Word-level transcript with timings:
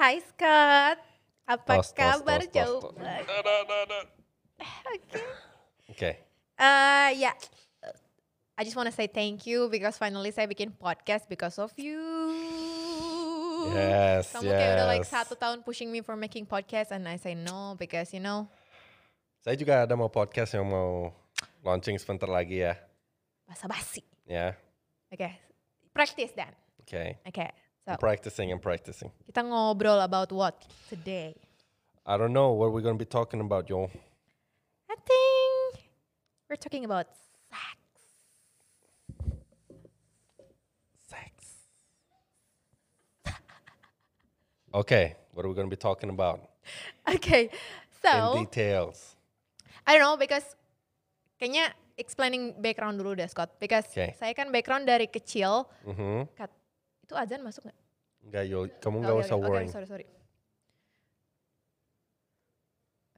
Hai 0.00 0.16
Scott, 0.24 0.96
apa 1.44 1.72
Tos, 1.76 1.92
kabar 1.92 2.40
tos, 2.40 2.48
tos, 2.48 2.56
jauh? 2.56 2.80
Oke. 4.88 5.20
Oke. 5.92 6.10
Eh, 6.56 7.08
ya, 7.20 7.36
I 8.56 8.64
just 8.64 8.72
wanna 8.80 8.96
say 8.96 9.12
thank 9.12 9.44
you 9.44 9.68
because 9.68 10.00
finally 10.00 10.32
saya 10.32 10.48
bikin 10.48 10.72
podcast 10.72 11.28
because 11.28 11.60
of 11.60 11.68
you. 11.76 12.00
Yes, 13.76 14.32
Kamu 14.32 14.48
kayak 14.48 14.72
udah 14.80 14.88
like 14.88 15.04
yes. 15.04 15.12
satu 15.12 15.36
tahun 15.36 15.60
pushing 15.68 15.92
me 15.92 16.00
for 16.00 16.16
making 16.16 16.48
podcast 16.48 16.96
and 16.96 17.04
I 17.04 17.20
say 17.20 17.36
no 17.36 17.76
because 17.76 18.16
you 18.16 18.24
know 18.24 18.48
Saya 19.44 19.52
juga 19.60 19.84
ada 19.84 19.92
mau 20.00 20.08
podcast 20.08 20.56
yang 20.56 20.64
mau 20.64 21.12
launching 21.60 22.00
sebentar 22.00 22.32
lagi 22.32 22.64
ya. 22.64 22.72
basa-basi. 23.44 24.00
Ya. 24.24 24.56
Oke, 25.12 25.28
practice 25.92 26.32
then. 26.32 26.56
Oke. 26.80 27.20
Oke, 27.28 27.52
so 27.84 27.92
I'm 27.92 27.98
practicing, 27.98 28.52
I'm 28.52 28.60
practicing. 28.60 29.10
kita 29.26 29.42
ngobrol 29.42 30.00
about 30.02 30.30
what 30.32 30.54
today? 30.88 31.34
I 32.06 32.16
don't 32.16 32.32
know 32.32 32.52
what 32.52 32.72
we're 32.72 32.82
gonna 32.82 32.98
be 32.98 33.08
talking 33.08 33.40
about, 33.40 33.68
yo. 33.68 33.88
I 34.88 34.96
think 34.98 35.86
we're 36.48 36.58
talking 36.58 36.84
about 36.84 37.06
sex. 37.48 37.78
Sex. 41.06 41.32
Okay, 44.74 45.16
what 45.34 45.44
are 45.44 45.48
we 45.48 45.54
gonna 45.54 45.68
be 45.70 45.76
talking 45.78 46.10
about? 46.10 46.40
Okay, 47.08 47.50
In 47.50 47.58
so 48.02 48.34
details. 48.34 49.16
I 49.86 49.94
don't 49.98 50.02
know 50.06 50.16
because 50.16 50.44
kayaknya 51.40 51.74
explaining 51.98 52.54
background 52.62 52.98
dulu 52.98 53.18
deh 53.18 53.26
Scott. 53.26 53.50
Because 53.58 53.86
Okay. 53.90 54.14
saya 54.14 54.30
kan 54.32 54.50
background 54.54 54.86
dari 54.86 55.06
kecil. 55.10 55.66
Mhm. 55.84 56.30
Kat, 56.38 56.50
itu 57.10 57.18
azan 57.18 57.42
masuk 57.42 57.66
nggak? 57.66 57.78
Enggak, 58.22 58.44
yo. 58.46 58.60
Kamu 58.78 58.96
Oh, 58.96 59.02
nggak 59.02 59.16
oke, 59.18 59.24
usah 59.26 59.36
oke, 59.36 59.42
worrying. 59.42 59.66
Oke, 59.66 59.74
sorry 59.74 59.86
sorry. 59.90 60.06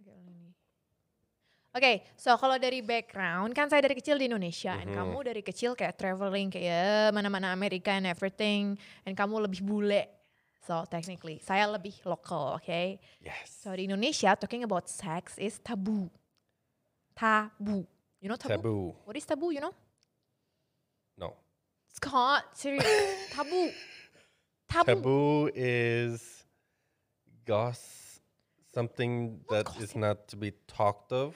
Oke. 0.01 0.17
Oke, 1.73 1.93
so 2.17 2.37
kalau 2.37 2.57
dari 2.57 2.81
background 2.85 3.53
kan 3.53 3.69
saya 3.69 3.81
dari 3.85 3.97
kecil 3.97 4.17
di 4.17 4.29
Indonesia, 4.29 4.77
and 4.77 4.93
Mhm. 4.93 4.97
kamu 4.97 5.17
dari 5.25 5.43
kecil 5.45 5.73
kayak 5.73 5.97
traveling 5.97 6.49
kayak 6.49 7.13
mana-mana 7.13 7.53
Amerika 7.53 7.93
and 7.93 8.05
everything, 8.09 8.77
and 9.05 9.13
kamu 9.13 9.41
lebih 9.45 9.61
bule. 9.65 10.05
So 10.63 10.85
technically, 10.87 11.41
saya 11.43 11.67
lebih 11.69 11.97
lokal, 12.05 12.61
oke? 12.61 12.83
Yes. 13.21 13.49
So 13.51 13.73
di 13.73 13.89
Indonesia, 13.89 14.37
talking 14.37 14.63
about 14.65 14.87
sex 14.89 15.37
is 15.37 15.61
taboo. 15.61 16.07
Tabu. 17.13 17.85
You 18.23 18.31
know 18.31 18.39
tabu? 18.39 18.57
Taboo. 18.63 18.85
What 19.05 19.17
is 19.19 19.27
taboo, 19.27 19.51
you 19.51 19.59
know? 19.61 19.75
No. 21.93 22.09
Scott, 22.09 22.45
serious. 22.57 22.87
tabu. 23.35 23.71
Tabu. 24.69 24.87
Taboo 24.89 25.51
is 25.55 26.45
goss 27.45 28.21
something 28.75 29.41
that 29.51 29.69
is 29.77 29.93
gossip? 29.93 29.97
not 29.97 30.29
to 30.29 30.37
be 30.37 30.53
talked 30.67 31.13
of. 31.13 31.35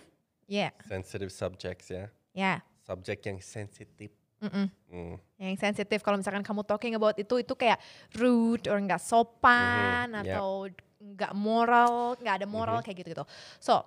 Yeah, 0.48 0.70
Sensitive 0.86 1.32
subjects, 1.34 1.90
ya. 1.90 2.06
yeah. 2.32 2.62
Subject 2.86 3.18
yang 3.26 3.42
sensitif. 3.42 4.14
Mm-mm. 4.38 4.70
Mm. 4.86 5.18
Yang 5.42 5.58
sensitif 5.58 6.06
kalau 6.06 6.22
misalkan 6.22 6.46
kamu 6.46 6.62
talking 6.62 6.94
about 6.94 7.18
itu 7.18 7.42
itu 7.42 7.50
kayak 7.58 7.82
rude 8.14 8.70
or 8.70 8.78
nggak 8.78 9.02
sopan 9.02 10.06
Mhm, 10.14 10.22
yeah. 10.22 10.38
atau 10.38 10.70
nggak 11.02 11.32
moral, 11.34 12.14
nggak 12.22 12.34
ada 12.40 12.46
moral 12.46 12.78
kayak 12.78 13.02
gitu-gitu. 13.02 13.26
So, 13.58 13.82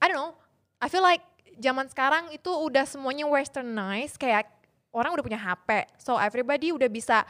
I 0.00 0.08
don't 0.08 0.16
know. 0.16 0.32
I 0.80 0.88
feel 0.88 1.04
like 1.04 1.20
zaman 1.60 1.92
sekarang 1.92 2.32
itu 2.32 2.48
udah 2.48 2.88
semuanya 2.88 3.28
westernized 3.28 4.16
kayak 4.16 4.48
orang 4.98 5.14
udah 5.14 5.24
punya 5.24 5.40
HP. 5.40 5.86
So 6.02 6.18
everybody 6.18 6.74
udah 6.74 6.90
bisa 6.90 7.22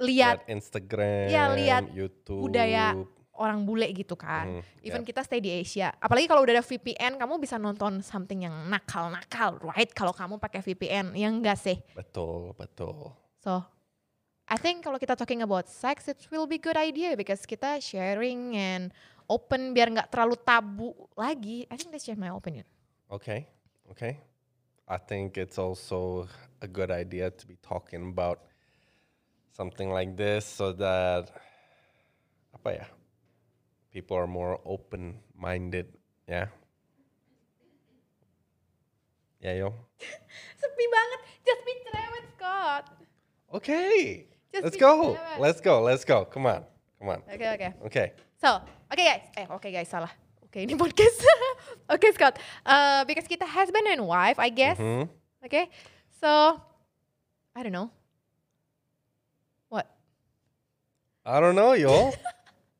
lihat 0.00 0.46
Instagram, 0.46 1.28
Ya, 1.28 1.50
lihat 1.52 1.90
YouTube. 1.92 2.48
budaya 2.48 2.94
orang 3.38 3.62
bule 3.62 3.86
gitu 3.94 4.18
kan. 4.18 4.58
Mhm, 4.58 4.62
Even 4.82 5.02
yeah. 5.02 5.08
kita 5.14 5.20
stay 5.22 5.38
di 5.38 5.50
Asia. 5.54 5.94
Apalagi 6.02 6.26
kalau 6.26 6.42
udah 6.42 6.58
ada 6.58 6.64
VPN, 6.66 7.22
kamu 7.22 7.38
bisa 7.38 7.54
nonton 7.54 8.02
something 8.02 8.42
yang 8.42 8.54
nakal-nakal, 8.66 9.62
right? 9.62 9.90
Kalau 9.94 10.10
kamu 10.10 10.42
pakai 10.42 10.58
VPN, 10.58 11.14
yang 11.14 11.38
enggak 11.38 11.54
sih. 11.58 11.78
Betul, 11.94 12.50
betul. 12.58 13.14
So, 13.38 13.62
I 14.50 14.58
think 14.58 14.82
kalau 14.82 14.98
kita 14.98 15.14
talking 15.14 15.46
about 15.46 15.70
sex, 15.70 16.10
it 16.10 16.18
will 16.34 16.50
be 16.50 16.58
good 16.58 16.74
idea 16.74 17.14
because 17.14 17.46
kita 17.46 17.78
sharing 17.78 18.58
and 18.58 18.90
open 19.30 19.70
biar 19.76 19.92
nggak 19.92 20.08
terlalu 20.10 20.34
tabu 20.42 20.90
lagi. 21.14 21.62
I 21.70 21.78
think 21.78 21.94
that's 21.94 22.08
just 22.08 22.18
my 22.18 22.34
opinion. 22.34 22.66
Okay, 23.06 23.46
okay. 23.92 24.18
I 24.88 24.96
think 24.96 25.36
it's 25.36 25.58
also 25.58 26.28
a 26.62 26.66
good 26.66 26.90
idea 26.90 27.30
to 27.30 27.46
be 27.46 27.56
talking 27.60 28.08
about 28.08 28.40
something 29.52 29.90
like 29.90 30.16
this 30.16 30.46
so 30.46 30.72
that 30.72 31.28
apa 32.56 32.70
ya? 32.72 32.86
People 33.92 34.16
are 34.16 34.26
more 34.26 34.60
open-minded, 34.64 35.92
Yeah. 36.28 36.48
Ya, 39.40 39.52
yo. 39.54 39.70
Sepi 40.60 40.84
banget, 40.90 41.20
just 41.46 41.60
be 41.62 41.72
cerewet 41.86 42.24
Scott. 42.36 42.84
Okay. 43.54 44.26
Just 44.52 44.64
let's 44.64 44.76
go. 44.76 45.16
Let's 45.38 45.60
go. 45.60 45.74
Let's 45.84 46.04
go. 46.04 46.24
Come 46.26 46.46
on. 46.46 46.64
Come 46.98 47.08
on. 47.14 47.20
Okay, 47.30 47.48
okay. 47.54 47.70
Okay. 47.86 48.06
So, 48.42 48.58
okay 48.90 49.04
guys, 49.04 49.24
eh 49.36 49.46
oke 49.46 49.70
guys 49.70 49.88
salah. 49.88 50.10
Oke 50.58 50.66
ini 50.66 50.74
podcast. 50.74 51.22
oke 51.94 52.06
Scott, 52.18 52.34
uh, 52.66 53.06
because 53.06 53.30
kita 53.30 53.46
husband 53.46 53.86
and 53.94 54.02
wife, 54.02 54.42
I 54.42 54.50
guess. 54.50 54.74
Mhm. 54.74 55.06
Okay, 55.46 55.70
so 56.18 56.58
I 57.54 57.62
don't 57.62 57.70
know. 57.70 57.94
What? 59.70 59.86
I 61.22 61.38
don't 61.38 61.54
know, 61.54 61.78
yo. 61.78 62.10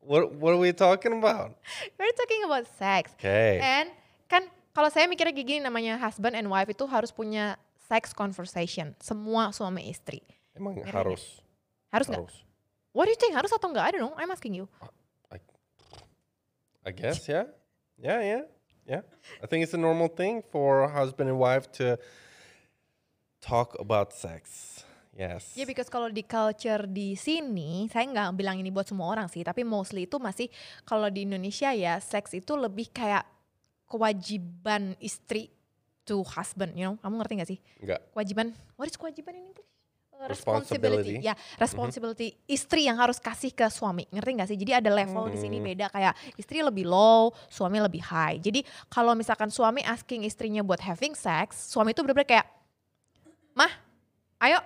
what 0.03 0.35
What 0.43 0.59
are 0.59 0.63
we 0.67 0.75
talking 0.75 1.23
about? 1.23 1.55
We're 1.95 2.11
talking 2.19 2.43
about 2.51 2.67
sex. 2.83 3.15
Okay. 3.15 3.63
And 3.63 3.95
kan 4.27 4.51
kalau 4.75 4.91
saya 4.91 5.07
mikirnya 5.07 5.39
gini 5.39 5.63
namanya 5.63 6.03
husband 6.03 6.35
and 6.35 6.51
wife 6.51 6.67
itu 6.75 6.83
harus 6.83 7.15
punya 7.15 7.63
sex 7.87 8.11
conversation. 8.11 8.99
Semua 8.99 9.55
suami 9.55 9.87
istri. 9.87 10.27
Emang 10.51 10.83
ngerti 10.83 10.91
harus. 10.91 11.23
Harus 11.95 12.11
nggak? 12.11 12.27
Harus. 12.27 12.43
What 12.91 13.07
do 13.07 13.15
you 13.15 13.21
think? 13.23 13.39
Harus 13.39 13.55
atau 13.55 13.71
enggak? 13.71 13.87
I 13.87 13.95
don't 13.95 14.03
know. 14.03 14.19
I'm 14.19 14.35
asking 14.35 14.59
you. 14.59 14.67
I 16.89 16.91
guess, 16.91 17.29
yeah. 17.29 17.45
Yeah, 17.99 18.23
yeah, 18.23 18.43
yeah. 18.87 19.03
I 19.43 19.47
think 19.51 19.67
it's 19.67 19.75
a 19.75 19.81
normal 19.81 20.07
thing 20.07 20.47
for 20.55 20.87
husband 20.87 21.29
and 21.29 21.39
wife 21.39 21.67
to 21.83 21.99
talk 23.43 23.75
about 23.83 24.15
sex. 24.15 24.87
Yes. 25.19 25.59
Ya, 25.59 25.67
because 25.67 25.91
kalau 25.91 26.07
di 26.15 26.23
culture 26.23 26.87
di 26.87 27.19
sini, 27.19 27.91
saya 27.91 28.07
nggak 28.07 28.39
bilang 28.39 28.63
ini 28.63 28.71
buat 28.71 28.87
semua 28.87 29.11
orang 29.11 29.27
sih, 29.27 29.43
tapi 29.43 29.67
mostly 29.67 30.07
itu 30.07 30.23
masih 30.23 30.47
kalau 30.87 31.11
di 31.11 31.27
Indonesia 31.27 31.75
ya, 31.75 31.99
seks 31.99 32.39
itu 32.39 32.55
lebih 32.55 32.87
kayak 32.95 33.27
kewajiban 33.91 34.95
istri 35.03 35.51
to 36.07 36.23
husband, 36.23 36.79
you 36.79 36.87
know? 36.87 36.95
Kamu 37.03 37.19
ngerti 37.19 37.35
gak 37.35 37.51
sih? 37.51 37.59
Enggak. 37.83 38.01
Kewajiban, 38.15 38.55
what 38.79 38.87
is 38.87 38.95
kewajiban 38.95 39.35
in 39.35 39.51
English? 39.51 39.78
Uh, 40.19 40.27
Responsibility. 40.27 41.23
Ya, 41.23 41.39
responsibility 41.63 42.35
istri 42.51 42.91
yang 42.91 42.99
harus 42.99 43.23
kasih 43.23 43.55
ke 43.55 43.71
suami, 43.71 44.03
ngerti 44.11 44.31
gak 44.35 44.49
sih? 44.51 44.59
Jadi 44.59 44.73
ada 44.75 44.91
level 44.91 45.31
di 45.31 45.39
sini 45.39 45.63
Mhm. 45.63 45.67
beda 45.71 45.87
kayak 45.95 46.11
istri 46.35 46.59
lebih 46.59 46.91
low, 46.91 47.31
suami 47.47 47.79
lebih 47.79 48.03
high. 48.03 48.43
Jadi 48.43 48.67
kalau 48.91 49.15
misalkan 49.15 49.47
suami 49.47 49.79
asking 49.87 50.27
istrinya 50.27 50.67
buat 50.67 50.83
having 50.83 51.15
sex, 51.15 51.71
suami 51.71 51.95
itu 51.95 52.03
bener-bener 52.03 52.27
kayak, 52.27 52.47
mah, 53.55 53.71
ayo 54.43 54.59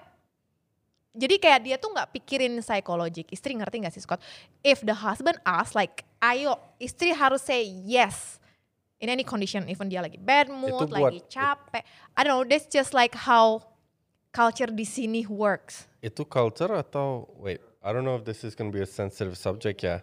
jadi 1.13 1.37
kayak 1.37 1.61
dia 1.61 1.77
tuh 1.77 1.93
nggak 1.93 2.09
pikirin 2.17 2.57
psikologik. 2.65 3.29
Istri 3.29 3.53
ngerti 3.61 3.77
nggak 3.85 3.93
sih 3.93 4.01
Scott? 4.01 4.25
If 4.65 4.81
the 4.81 4.97
husband 4.97 5.37
ask 5.45 5.77
like, 5.77 6.09
ayo 6.25 6.57
istri 6.81 7.13
harus 7.13 7.45
say 7.45 7.61
yes 7.61 8.41
in 8.97 9.13
any 9.13 9.21
condition, 9.21 9.69
even 9.69 9.93
dia 9.93 10.01
lagi 10.01 10.17
bad 10.17 10.49
mood, 10.49 10.89
Itu 10.89 10.97
buat- 10.97 11.13
lagi 11.13 11.21
capek. 11.29 11.85
I 12.17 12.21
don't 12.25 12.33
know, 12.33 12.45
that's 12.49 12.65
just 12.73 12.97
like 12.97 13.13
how 13.13 13.61
culture 14.33 14.73
di 14.73 14.83
sini 14.83 15.23
works. 15.25 15.87
Itu 16.01 16.25
culture 16.25 16.73
atau 16.73 17.29
wait, 17.39 17.61
I 17.79 17.93
don't 17.93 18.03
know 18.03 18.17
if 18.17 18.25
this 18.25 18.43
is 18.43 18.57
going 18.57 18.69
to 18.69 18.75
be 18.75 18.83
a 18.83 18.89
sensitive 18.89 19.37
subject 19.37 19.85
ya. 19.85 20.01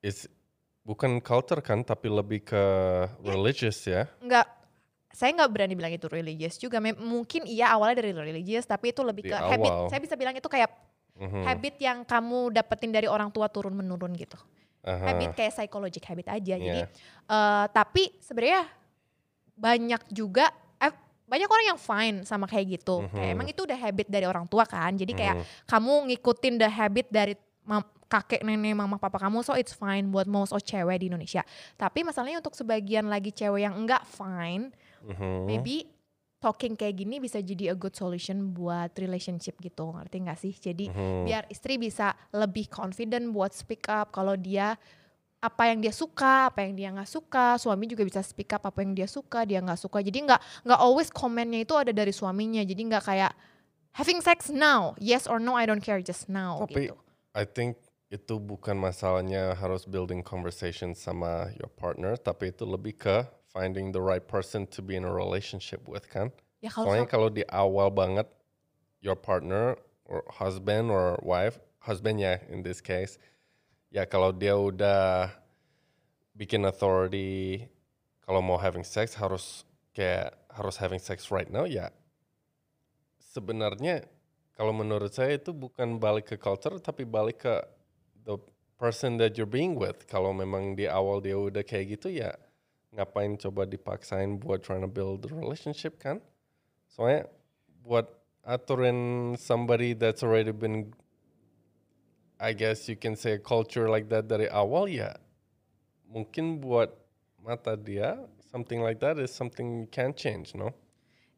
Is 0.00 0.28
bukan 0.84 1.18
culture 1.18 1.58
kan 1.58 1.82
tapi 1.82 2.06
lebih 2.06 2.44
ke 2.44 2.62
religious 3.20 3.82
ya. 3.82 4.06
Nggak, 4.20 4.46
saya 5.10 5.34
nggak 5.34 5.50
berani 5.50 5.74
bilang 5.74 5.90
itu 5.90 6.06
religious 6.06 6.54
juga. 6.56 6.78
Mem- 6.78 7.00
Mungkin 7.00 7.48
iya 7.48 7.72
awalnya 7.72 8.04
dari 8.04 8.12
religious, 8.12 8.62
tapi 8.62 8.92
itu 8.92 9.00
lebih 9.00 9.26
Di 9.26 9.32
ke 9.32 9.36
habit. 9.36 9.66
awal. 9.66 9.88
Saya 9.88 9.98
bisa 9.98 10.14
bilang 10.14 10.36
itu 10.36 10.46
kayak 10.46 10.70
Mhm. 11.16 11.42
habit 11.48 11.74
yang 11.80 11.98
kamu 12.04 12.52
dapetin 12.52 12.92
dari 12.92 13.08
orang 13.08 13.32
tua 13.32 13.48
turun 13.48 13.72
menurun 13.72 14.12
gitu. 14.14 14.36
Aha. 14.86 15.10
habit 15.10 15.34
kayak 15.34 15.50
psychologic 15.50 16.04
habit 16.06 16.30
aja. 16.30 16.54
Jadi 16.54 16.80
Iya. 16.84 16.92
eh, 17.26 17.66
tapi 17.74 18.14
sebenarnya 18.22 18.70
banyak 19.56 19.98
juga 20.12 20.54
banyak 21.26 21.48
orang 21.50 21.66
yang 21.74 21.80
fine 21.80 22.16
sama 22.22 22.46
kayak 22.46 22.78
gitu. 22.80 23.02
Kayak 23.10 23.26
Mhm. 23.30 23.34
emang 23.34 23.46
itu 23.50 23.60
udah 23.66 23.78
habit 23.78 24.06
dari 24.06 24.26
orang 24.26 24.46
tua 24.46 24.62
kan. 24.62 24.94
Jadi 24.94 25.12
kayak 25.12 25.36
Mhm. 25.42 25.46
kamu 25.66 25.92
ngikutin 26.14 26.54
the 26.56 26.70
habit 26.70 27.06
dari 27.10 27.34
kakek 28.06 28.46
nenek 28.46 28.78
mama 28.78 29.02
papa 29.02 29.18
kamu 29.18 29.42
so 29.42 29.58
it's 29.58 29.74
fine 29.74 30.14
buat 30.14 30.30
most 30.30 30.54
of 30.54 30.62
cewek 30.62 31.02
di 31.02 31.10
Indonesia. 31.10 31.42
Tapi 31.74 32.06
masalahnya 32.06 32.38
untuk 32.38 32.54
sebagian 32.54 33.10
lagi 33.10 33.34
cewek 33.34 33.66
yang 33.66 33.74
enggak 33.74 34.06
fine, 34.06 34.70
Mhm. 35.02 35.42
maybe 35.42 35.90
talking 36.38 36.78
kayak 36.78 37.02
gini 37.02 37.18
bisa 37.18 37.42
jadi 37.42 37.72
a 37.72 37.76
good 37.76 37.98
solution 37.98 38.54
buat 38.54 38.94
relationship 38.94 39.58
gitu 39.58 39.88
ngerti 39.90 40.16
nggak 40.20 40.38
sih 40.38 40.52
jadi 40.52 40.92
biar 41.24 41.48
istri 41.48 41.80
bisa 41.80 42.12
lebih 42.30 42.68
confident 42.70 43.32
buat 43.32 43.50
speak 43.56 43.88
up 43.88 44.12
kalau 44.12 44.36
dia 44.36 44.76
apa 45.40 45.62
yang 45.68 45.78
dia 45.84 45.92
suka, 45.92 46.50
apa 46.50 46.64
yang 46.64 46.72
dia 46.74 46.88
nggak 46.90 47.08
suka, 47.08 47.60
suami 47.60 47.84
juga 47.86 48.02
bisa 48.02 48.24
speak 48.24 48.56
up 48.56 48.64
apa 48.64 48.82
yang 48.82 48.96
dia 48.96 49.08
suka, 49.08 49.44
dia 49.44 49.60
nggak 49.60 49.78
suka. 49.78 50.00
Jadi 50.00 50.24
nggak 50.26 50.40
nggak 50.64 50.80
always 50.80 51.12
komennya 51.12 51.62
itu 51.62 51.74
ada 51.76 51.92
dari 51.92 52.10
suaminya. 52.10 52.64
Jadi 52.64 52.82
nggak 52.88 53.04
kayak 53.04 53.32
having 53.94 54.20
sex 54.24 54.48
now, 54.48 54.96
yes 54.96 55.28
or 55.28 55.36
no, 55.38 55.54
I 55.54 55.68
don't 55.68 55.84
care, 55.84 56.00
just 56.00 56.28
now 56.28 56.64
Tapi 56.64 56.90
gitu. 56.90 56.96
I 57.36 57.44
think 57.44 57.76
itu 58.08 58.38
bukan 58.38 58.78
masalahnya 58.78 59.52
harus 59.58 59.84
building 59.84 60.22
conversation 60.22 60.94
sama 60.96 61.52
your 61.58 61.68
partner, 61.74 62.16
tapi 62.16 62.54
itu 62.54 62.64
lebih 62.64 62.96
ke 62.96 63.26
finding 63.50 63.92
the 63.92 64.00
right 64.00 64.24
person 64.24 64.64
to 64.68 64.80
be 64.80 64.94
in 64.94 65.04
a 65.04 65.12
relationship 65.12 65.84
with 65.84 66.06
kan. 66.08 66.32
Ya 66.64 66.72
kalau 66.72 66.92
Soalnya 66.92 67.08
kalau 67.08 67.28
di 67.28 67.44
awal 67.52 67.92
banget 67.92 68.24
your 69.04 69.18
partner 69.18 69.76
or 70.08 70.24
husband 70.32 70.88
or 70.88 71.18
wife, 71.20 71.60
husband 71.82 72.22
ya 72.22 72.40
in 72.48 72.62
this 72.64 72.80
case, 72.80 73.20
ya 73.96 74.04
kalau 74.04 74.28
dia 74.36 74.52
udah 74.52 75.32
bikin 76.36 76.68
authority 76.68 77.64
kalau 78.20 78.44
mau 78.44 78.60
having 78.60 78.84
sex 78.84 79.16
harus 79.16 79.64
kayak 79.96 80.36
harus 80.52 80.76
having 80.76 81.00
sex 81.00 81.32
right 81.32 81.48
now 81.48 81.64
ya 81.64 81.88
sebenarnya 83.32 84.04
kalau 84.52 84.76
menurut 84.76 85.12
saya 85.12 85.40
itu 85.40 85.56
bukan 85.56 85.96
balik 85.96 86.32
ke 86.32 86.36
culture 86.36 86.76
tapi 86.76 87.08
balik 87.08 87.48
ke 87.48 87.56
the 88.28 88.36
person 88.76 89.16
that 89.16 89.36
you're 89.36 89.48
being 89.48 89.76
with. 89.76 90.04
Kalau 90.08 90.32
memang 90.32 90.76
di 90.76 90.88
awal 90.88 91.20
dia 91.20 91.36
udah 91.36 91.64
kayak 91.64 92.00
gitu 92.00 92.12
ya 92.12 92.32
ngapain 92.96 93.36
coba 93.36 93.68
dipaksain 93.68 94.40
buat 94.40 94.64
trying 94.64 94.80
to 94.80 94.88
build 94.88 95.24
the 95.24 95.32
relationship 95.32 96.00
kan? 96.00 96.24
Soalnya 96.88 97.28
buat 97.84 98.08
aturin 98.46 99.34
somebody 99.36 99.92
that's 99.92 100.24
already 100.24 100.56
been 100.56 100.88
I 102.36 102.52
guess 102.52 102.88
you 102.88 102.96
can 102.96 103.16
say 103.16 103.36
a 103.36 103.42
culture 103.42 103.88
like 103.88 104.12
that 104.12 104.28
dari 104.28 104.48
awal 104.52 104.88
ya 104.88 105.16
mungkin 106.06 106.60
buat 106.62 106.92
mata 107.40 107.74
dia 107.74 108.20
something 108.50 108.80
like 108.80 109.00
that 109.02 109.20
is 109.20 109.34
something 109.34 109.84
you 109.84 109.88
can't 109.90 110.16
change, 110.16 110.56
no? 110.56 110.72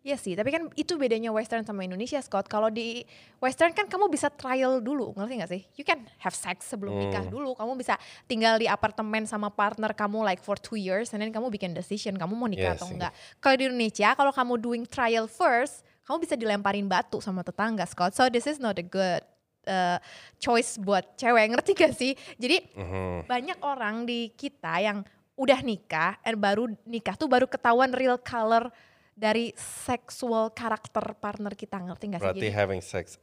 Iya 0.07 0.15
sih, 0.15 0.39
tapi 0.39 0.55
kan 0.55 0.71
itu 0.79 0.95
bedanya 0.95 1.35
Western 1.35 1.67
sama 1.67 1.83
Indonesia, 1.83 2.23
Scott. 2.23 2.47
Kalau 2.47 2.71
di 2.71 3.03
Western 3.43 3.75
kan 3.75 3.91
kamu 3.91 4.07
bisa 4.07 4.31
trial 4.31 4.79
dulu, 4.79 5.11
ngerti 5.19 5.35
gak 5.43 5.51
sih? 5.51 5.63
You 5.75 5.83
can 5.83 6.07
have 6.23 6.33
sex 6.33 6.71
sebelum 6.71 6.95
nikah 6.97 7.27
dulu. 7.27 7.53
Kamu 7.59 7.75
bisa 7.75 7.99
tinggal 8.31 8.63
di 8.63 8.71
apartemen 8.71 9.27
sama 9.27 9.51
partner 9.51 9.91
kamu 9.93 10.23
like 10.23 10.39
for 10.41 10.55
two 10.55 10.79
years, 10.79 11.11
and 11.13 11.21
then 11.21 11.35
kamu 11.35 11.51
bikin 11.51 11.75
decision, 11.75 12.15
kamu 12.15 12.39
mau 12.39 12.47
nikah 12.47 12.73
Iya 12.73 12.79
atau 12.79 12.89
sih. 12.89 12.95
enggak. 12.95 13.13
Kalau 13.43 13.57
di 13.59 13.65
Indonesia, 13.69 14.09
kalau 14.15 14.31
kamu 14.31 14.55
doing 14.63 14.83
trial 14.87 15.27
first, 15.27 15.83
kamu 16.07 16.17
bisa 16.25 16.35
dilemparin 16.39 16.87
batu 16.87 17.19
sama 17.19 17.43
tetangga, 17.43 17.85
Scott. 17.85 18.15
So 18.15 18.31
this 18.31 18.47
is 18.47 18.63
not 18.63 18.79
a 18.79 18.87
good 18.87 19.27
uh, 19.69 20.01
choice 20.41 20.81
buat 20.81 21.05
cewek, 21.15 21.53
ngerti 21.53 21.71
gak 21.77 21.93
sih? 21.93 22.17
Jadi 22.41 22.65
Mhm. 22.75 23.29
banyak 23.29 23.59
orang 23.61 24.09
di 24.09 24.33
kita 24.33 24.81
yang 24.81 25.05
udah 25.37 25.61
nikah, 25.63 26.19
and 26.25 26.41
baru 26.41 26.67
nikah 26.83 27.15
tuh 27.15 27.31
baru 27.31 27.47
ketahuan 27.47 27.93
real 27.95 28.19
color 28.19 28.73
dari 29.15 29.55
seksual 29.55 30.51
karakter 30.51 31.15
partner 31.15 31.55
kita 31.55 31.79
ngerti 31.79 32.05
gak 32.11 32.19
sih? 32.19 32.27
Berarti 32.27 32.41
Jadi 32.43 32.51
having 32.51 32.83
sex 32.83 33.21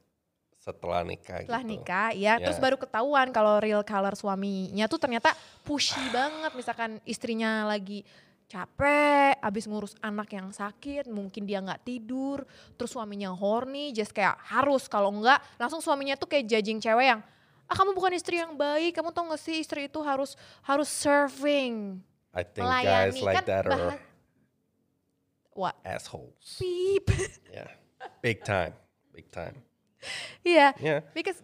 setelah 0.55 1.05
nikah 1.05 1.45
setelah 1.45 1.61
gitu. 1.61 1.71
nikah 1.77 2.09
ya, 2.17 2.41
terus 2.41 2.57
Ya. 2.57 2.63
baru 2.63 2.77
ketahuan 2.81 3.29
kalau 3.29 3.61
real 3.61 3.85
color 3.85 4.17
suaminya 4.17 4.89
tuh 4.89 4.97
ternyata 4.97 5.35
pushy 5.61 6.01
banget. 6.09 6.51
Misalkan 6.57 6.97
istrinya 7.05 7.69
lagi 7.69 8.01
capek, 8.45 9.35
abis 9.41 9.65
ngurus 9.65 9.93
anak 9.99 10.29
yang 10.31 10.53
sakit, 10.53 11.09
mungkin 11.09 11.49
dia 11.49 11.59
nggak 11.59 11.81
tidur, 11.81 12.45
terus 12.77 12.93
suaminya 12.93 13.33
horny, 13.33 13.89
just 13.89 14.13
kayak 14.13 14.37
harus 14.45 14.85
kalau 14.85 15.09
enggak 15.09 15.41
langsung 15.57 15.81
suaminya 15.81 16.13
tuh 16.13 16.29
kayak 16.29 16.45
judging 16.45 16.77
cewek 16.77 17.09
yang 17.09 17.21
ah 17.65 17.73
kamu 17.73 17.97
bukan 17.97 18.13
istri 18.13 18.37
yang 18.37 18.53
baik, 18.53 18.93
kamu 18.93 19.09
tau 19.09 19.25
gak 19.25 19.41
sih 19.41 19.57
istri 19.57 19.89
itu 19.89 19.97
harus 20.05 20.37
harus 20.61 20.85
serving, 20.85 21.97
I 22.29 22.45
think 22.45 22.61
melayani 22.61 23.17
guys 23.17 23.25
like 23.25 23.35
kan 23.41 23.45
that 23.49 23.65
are 23.65 23.97
what 25.57 25.73
assholes. 25.81 26.61
beep, 26.61 27.09
Yeah. 27.55 27.73
Big 28.21 28.45
time. 28.45 28.77
Big 29.09 29.31
time. 29.33 29.57
iya, 30.45 30.77
Yeah. 30.77 31.01
because 31.17 31.41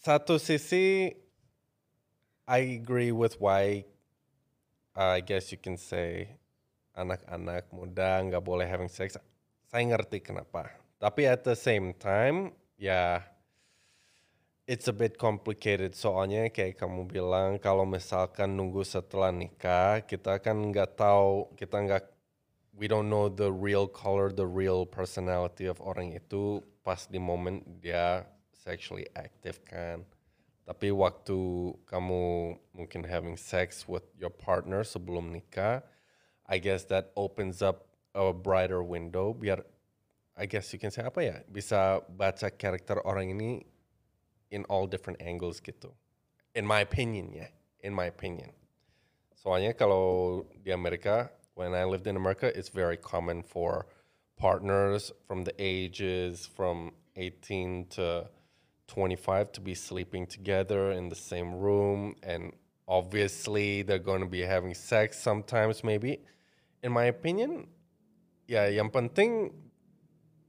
Satu 0.00 0.40
sisi 0.40 1.12
I 2.48 2.80
agree 2.80 3.12
with 3.12 3.36
why 3.36 3.84
I 5.00 5.24
guess 5.24 5.48
you 5.48 5.56
can 5.56 5.80
say 5.80 6.36
anak-anak 6.92 7.72
muda 7.72 8.20
nggak 8.20 8.44
boleh 8.44 8.68
having 8.68 8.92
sex. 8.92 9.16
Saya 9.72 9.82
ngerti 9.88 10.20
kenapa. 10.20 10.68
Tapi 11.00 11.24
at 11.24 11.40
the 11.40 11.56
same 11.56 11.96
time, 11.96 12.52
ya 12.76 13.24
it's 14.68 14.92
a 14.92 14.94
bit 14.94 15.16
complicated 15.16 15.96
soalnya 15.96 16.52
kayak 16.52 16.76
kamu 16.76 17.08
bilang 17.08 17.56
kalau 17.56 17.88
misalkan 17.88 18.52
nunggu 18.52 18.84
setelah 18.84 19.32
nikah 19.32 20.04
kita 20.04 20.36
kan 20.36 20.68
nggak 20.68 21.00
tahu 21.00 21.48
kita 21.56 21.80
nggak 21.80 22.04
we 22.76 22.84
don't 22.84 23.08
know 23.08 23.32
the 23.32 23.48
real 23.48 23.88
color 23.88 24.28
the 24.28 24.44
real 24.44 24.84
personality 24.84 25.64
of 25.64 25.80
orang 25.80 26.12
itu 26.12 26.60
pas 26.84 27.08
di 27.08 27.16
moment 27.16 27.64
dia 27.80 28.28
sexually 28.52 29.08
active 29.16 29.58
kan 29.64 30.04
tapi 30.64 30.92
waktu 30.94 31.72
kamu 31.88 32.56
mungkin 32.76 33.02
having 33.04 33.36
sex 33.36 33.88
with 33.88 34.04
your 34.20 34.30
partner 34.30 34.84
sebelum 34.84 35.32
nikah 35.34 35.82
I 36.50 36.58
guess 36.58 36.84
that 36.90 37.14
opens 37.14 37.62
up 37.62 37.90
a 38.14 38.34
brighter 38.34 38.82
window 38.82 39.30
biar 39.34 39.62
I 40.40 40.46
guess 40.46 40.72
you 40.72 40.80
can 40.80 40.90
say 40.90 41.04
apa 41.04 41.20
ya 41.20 41.36
bisa 41.46 42.00
baca 42.16 42.48
karakter 42.48 42.98
orang 43.04 43.36
ini 43.36 43.62
in 44.50 44.64
all 44.66 44.86
different 44.86 45.22
angles 45.22 45.60
gitu. 45.62 45.94
In 46.54 46.66
my 46.66 46.82
opinion 46.82 47.30
ya, 47.32 47.46
in 47.86 47.94
my 47.94 48.10
opinion. 48.10 48.50
Soalnya 49.36 49.72
kalau 49.72 50.44
di 50.60 50.74
Amerika, 50.74 51.30
when 51.54 51.72
I 51.72 51.86
lived 51.86 52.10
in 52.10 52.18
America, 52.18 52.50
it's 52.52 52.68
very 52.68 52.98
common 52.98 53.40
for 53.46 53.86
partners 54.36 55.12
from 55.24 55.44
the 55.44 55.54
ages 55.56 56.44
from 56.44 56.92
18 57.16 57.86
to 57.96 58.26
25 58.90 59.52
to 59.52 59.60
be 59.60 59.74
sleeping 59.74 60.26
together 60.26 60.90
in 60.90 61.08
the 61.08 61.14
same 61.14 61.54
room 61.54 62.16
and 62.22 62.52
obviously 62.88 63.82
they're 63.82 64.02
going 64.02 64.20
to 64.20 64.26
be 64.26 64.40
having 64.40 64.74
sex 64.74 65.16
sometimes 65.18 65.84
maybe. 65.84 66.18
In 66.82 66.90
my 66.90 67.04
opinion, 67.04 67.70
ya 68.50 68.66
yang 68.66 68.90
penting 68.90 69.54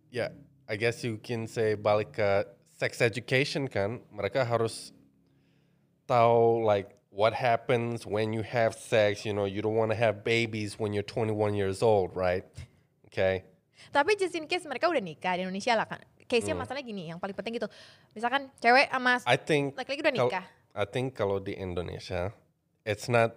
ya 0.09 0.33
I 0.65 0.73
guess 0.73 1.05
you 1.05 1.21
can 1.21 1.45
say 1.45 1.77
balik 1.77 2.17
ke 2.17 2.49
sex 2.73 2.97
education 2.97 3.69
kan 3.69 4.01
mereka 4.09 4.41
harus 4.41 4.89
tahu 6.09 6.65
like 6.65 6.97
what 7.13 7.37
happens 7.37 8.09
when 8.09 8.33
you 8.33 8.41
have 8.41 8.73
sex 8.73 9.21
you 9.21 9.37
know 9.37 9.45
you 9.45 9.61
don't 9.61 9.77
want 9.77 9.93
to 9.93 9.99
have 9.99 10.25
babies 10.25 10.81
when 10.81 10.97
you're 10.97 11.05
21 11.05 11.53
years 11.53 11.85
old 11.85 12.09
right 12.17 12.47
okay 13.05 13.45
Tapi 13.89 14.13
just 14.13 14.37
in 14.37 14.45
case 14.45 14.61
mereka 14.69 14.85
udah 14.85 15.01
nikah 15.01 15.33
di 15.33 15.41
Indonesia 15.41 15.73
lah 15.73 15.89
kan. 15.89 15.97
Case-nya 16.31 16.55
masalahnya 16.55 16.87
gini, 16.87 17.03
yang 17.11 17.19
paling 17.19 17.35
penting 17.35 17.59
gitu. 17.59 17.67
Misalkan 18.15 18.47
cewek 18.63 18.87
sama 18.87 19.19
laki-laki 19.75 19.99
udah 19.99 20.15
nikah. 20.15 20.45
I 20.71 20.87
think 20.87 21.19
kalau 21.19 21.43
di 21.43 21.51
Indonesia 21.51 22.31
it's 22.87 23.11
not 23.11 23.35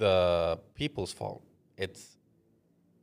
the 0.00 0.56
people's 0.72 1.12
fault 1.12 1.44
it's 1.78 2.18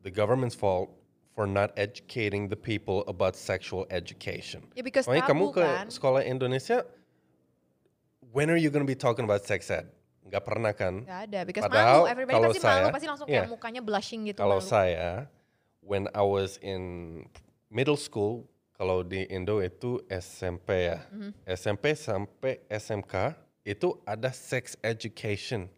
the 0.02 0.12
government's 0.12 0.54
fault 0.58 0.90
for 1.34 1.48
not 1.48 1.72
educating 1.78 2.48
the 2.48 2.56
people 2.56 3.04
about 3.08 3.36
sexual 3.36 3.88
education 3.92 4.66
Ya 4.76 4.84
because 4.84 5.08
Soalnya 5.08 5.28
kamu 5.28 5.52
ke 5.52 5.64
kan. 5.64 5.88
sekolah 5.92 6.24
Indonesia, 6.24 6.84
when 8.32 8.52
are 8.52 8.60
you 8.60 8.72
gonna 8.72 8.88
be 8.88 8.96
talking 8.96 9.24
about 9.28 9.44
sex 9.44 9.68
ed? 9.72 9.88
Nggak 10.26 10.44
pernah 10.48 10.74
kan? 10.74 11.06
Gak 11.06 11.22
ada, 11.30 11.40
because 11.46 11.64
Padahal 11.70 12.02
malu. 12.02 12.12
Everybody 12.12 12.34
kalau 12.34 12.48
pasti 12.50 12.62
malu, 12.64 12.72
saya- 12.72 12.96
pasti 12.96 13.08
langsung 13.08 13.28
iya. 13.30 13.46
kayak 13.46 13.52
mukanya 13.52 13.82
blushing 13.86 14.22
gitu. 14.26 14.40
Kalau 14.42 14.58
malu. 14.58 14.66
saya, 14.66 15.10
when 15.86 16.10
I 16.18 16.24
was 16.26 16.58
in 16.66 16.82
middle 17.70 18.00
school, 18.00 18.50
kalau 18.76 19.02
di 19.02 19.24
Indo 19.28 19.60
itu 19.60 20.04
SMP 20.06 20.92
ya, 20.92 21.00
Mhm. 21.10 21.32
SMP 21.48 21.96
sampai 21.96 22.60
SMK 22.68 23.34
itu 23.64 23.96
ada 24.04 24.30
sex 24.30 24.76
education. 24.84 25.72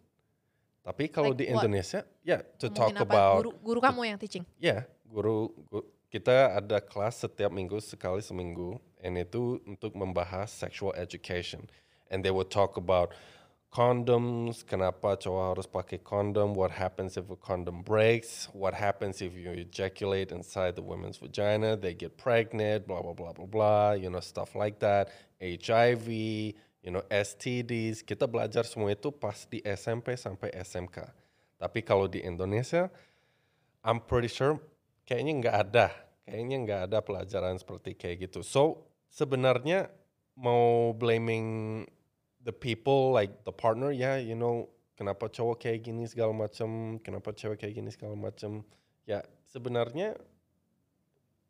Tapi 0.82 1.06
kalau 1.06 1.30
Like 1.32 1.38
di 1.38 1.44
what? 1.48 1.62
Indonesia, 1.62 2.00
ya 2.24 2.40
to 2.56 2.68
Ngomongin 2.68 2.74
talk 2.74 2.92
apa? 2.96 3.02
about 3.04 3.36
Guru, 3.44 3.50
guru 3.60 3.80
kamu 3.80 4.00
yang 4.04 4.18
teaching. 4.18 4.44
Ya, 4.56 4.88
guru, 5.04 5.52
gu- 5.68 5.84
kita 6.08 6.56
ada 6.56 6.80
kelas 6.80 7.20
setiap 7.20 7.52
minggu 7.52 7.76
sekali 7.78 8.24
seminggu, 8.24 8.80
and 8.98 9.14
itu 9.14 9.60
untuk 9.68 9.92
membahas 9.92 10.48
sexual 10.48 10.96
education, 10.96 11.68
and 12.08 12.24
they 12.24 12.32
would 12.32 12.48
talk 12.48 12.80
about 12.80 13.12
condoms, 13.68 14.64
kenapa 14.64 15.20
cowok 15.20 15.44
harus 15.54 15.68
pakai 15.68 16.00
condom, 16.00 16.56
what 16.56 16.72
happens 16.72 17.20
if 17.20 17.28
a 17.28 17.36
condom 17.36 17.84
breaks, 17.84 18.48
what 18.56 18.72
happens 18.72 19.20
if 19.20 19.36
you 19.36 19.52
ejaculate 19.52 20.32
inside 20.32 20.72
the 20.72 20.84
woman's 20.84 21.20
vagina, 21.20 21.76
they 21.76 21.92
get 21.92 22.16
pregnant, 22.16 22.88
blah 22.88 23.04
blah 23.04 23.12
blah 23.12 23.36
blah 23.36 23.46
blah, 23.48 23.92
you 23.92 24.08
know 24.08 24.24
stuff 24.24 24.56
like 24.56 24.80
that, 24.80 25.12
HIV, 25.36 26.08
you 26.80 26.90
know 26.90 27.04
STDs, 27.12 28.00
kita 28.00 28.24
belajar 28.24 28.64
semua 28.64 28.96
itu 28.96 29.12
pas 29.12 29.44
di 29.44 29.60
SMP 29.60 30.16
sampai 30.16 30.48
SMK. 30.56 31.04
Tapi 31.60 31.84
kalau 31.84 32.08
di 32.08 32.24
Indonesia, 32.24 32.88
I'm 33.84 34.00
pretty 34.00 34.32
sure 34.32 34.56
kayaknya 35.04 35.32
nggak 35.44 35.56
ada, 35.68 35.86
kayaknya 36.24 36.56
nggak 36.64 36.80
ada 36.88 36.98
pelajaran 37.04 37.60
seperti 37.60 37.92
kayak 37.92 38.32
gitu. 38.32 38.40
So 38.40 38.88
sebenarnya 39.12 39.92
mau 40.38 40.94
blaming 40.96 41.84
the 42.44 42.54
people 42.54 43.10
like 43.10 43.44
the 43.44 43.52
partner 43.52 43.90
ya, 43.90 44.16
you 44.16 44.34
know 44.34 44.68
kenapa 44.98 45.30
cowok 45.30 45.62
kayak 45.62 45.86
gini 45.86 46.10
segala 46.10 46.34
macam, 46.34 46.98
kenapa 46.98 47.30
cewek 47.30 47.62
kayak 47.62 47.78
gini 47.78 47.90
segala 47.94 48.18
macam. 48.18 48.66
Ya 49.06 49.22
sebenarnya 49.46 50.18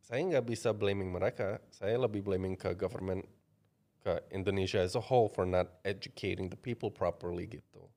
saya 0.04 0.20
nggak 0.24 0.44
bisa 0.44 0.76
blaming 0.76 1.08
mereka, 1.08 1.60
saya 1.72 1.96
lebih 1.96 2.20
blaming 2.20 2.56
ke 2.56 2.76
government 2.76 3.24
ke 4.04 4.20
Indonesia 4.32 4.80
as 4.84 4.94
a 4.96 5.02
whole 5.02 5.32
for 5.32 5.48
not 5.48 5.80
educating 5.84 6.52
the 6.52 6.60
people 6.60 6.92
properly 6.92 7.48
gitu. 7.48 7.88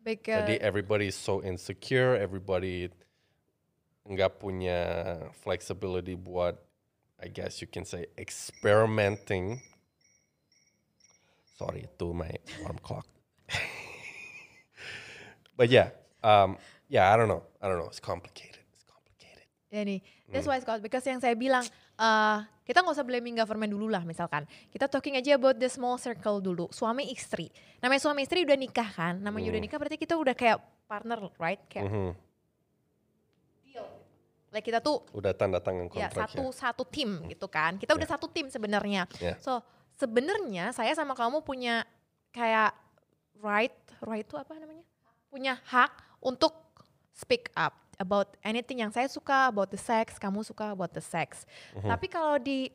Because 0.00 0.46
Jadi 0.46 0.56
everybody 0.64 1.12
is 1.12 1.18
so 1.18 1.44
insecure, 1.44 2.16
everybody 2.16 2.88
nggak 4.08 4.40
punya 4.40 4.80
flexibility 5.44 6.16
buat, 6.16 6.56
I 7.20 7.28
guess 7.28 7.60
you 7.60 7.68
can 7.68 7.84
say 7.84 8.08
experimenting. 8.16 9.60
Sorry, 11.60 11.84
itu 11.84 12.16
my 12.16 12.32
alarm 12.64 12.80
clock. 12.80 13.04
But 15.52 15.68
yeah, 15.68 15.92
um, 16.24 16.56
yeah, 16.88 17.12
I 17.12 17.20
don't 17.20 17.28
know, 17.28 17.44
I 17.60 17.68
don't 17.68 17.76
know, 17.76 17.92
it's 17.92 18.00
complicated, 18.00 18.64
it's 18.72 18.86
complicated. 18.88 19.44
Ya 19.68 19.84
nih, 19.84 20.00
that's 20.32 20.48
Hmm. 20.48 20.56
why 20.56 20.64
Scott, 20.64 20.80
because 20.80 21.04
yang 21.04 21.20
saya 21.20 21.36
bilang, 21.36 21.60
eh 22.00 22.38
kita 22.64 22.80
nggak 22.80 22.96
usah 22.96 23.04
blaming 23.04 23.36
government 23.36 23.68
dulu 23.68 23.92
lah 23.92 24.00
misalkan. 24.00 24.48
Kita 24.72 24.88
talking 24.88 25.20
aja 25.20 25.36
about 25.36 25.60
the 25.60 25.68
small 25.68 26.00
circle 26.00 26.40
dulu, 26.40 26.72
suami 26.72 27.12
istri. 27.12 27.52
Namanya 27.84 28.00
suami 28.00 28.24
istri 28.24 28.40
udah 28.40 28.56
nikah 28.56 28.88
kan, 28.88 29.20
namanya 29.20 29.52
udah 29.52 29.60
Hmm. 29.60 29.68
nikah 29.68 29.76
berarti 29.76 30.00
kita 30.00 30.16
udah 30.16 30.32
kayak 30.32 30.56
partner, 30.88 31.28
right? 31.36 31.60
Kayak 31.68 31.92
Mhm. 31.92 32.10
deal. 33.68 33.84
Like 34.48 34.64
kita 34.64 34.80
tuh 34.80 35.04
Udah 35.12 35.36
tanda 35.36 35.60
tangan 35.60 35.92
ya 35.92 36.08
kontrak 36.08 36.24
satu 36.32 36.42
ya. 36.48 36.56
satu 36.56 36.82
tim 36.88 37.20
gitu 37.28 37.46
kan. 37.46 37.76
Kita 37.76 37.92
udah 37.92 38.08
Ya. 38.08 38.12
satu 38.16 38.26
tim 38.32 38.48
sebenarnya. 38.48 39.04
Ya. 39.20 39.36
So 39.38 39.60
sebenarnya 40.00 40.72
saya 40.72 40.96
sama 40.96 41.12
kamu 41.12 41.44
punya 41.44 41.84
kayak 42.32 42.72
right, 43.44 43.76
right 44.00 44.24
itu 44.24 44.40
apa 44.40 44.56
namanya? 44.56 44.84
Punya 45.28 45.60
hak 45.68 45.92
untuk 46.24 46.56
speak 47.12 47.52
up 47.52 47.76
about 48.00 48.32
anything 48.40 48.80
yang 48.80 48.88
saya 48.88 49.04
suka 49.12 49.52
about 49.52 49.68
the 49.68 49.76
sex, 49.76 50.16
kamu 50.16 50.40
suka 50.40 50.72
about 50.72 50.96
the 50.96 51.04
sex. 51.04 51.44
Mhm. 51.76 51.84
Tapi 51.92 52.06
kalau 52.08 52.40
di 52.40 52.72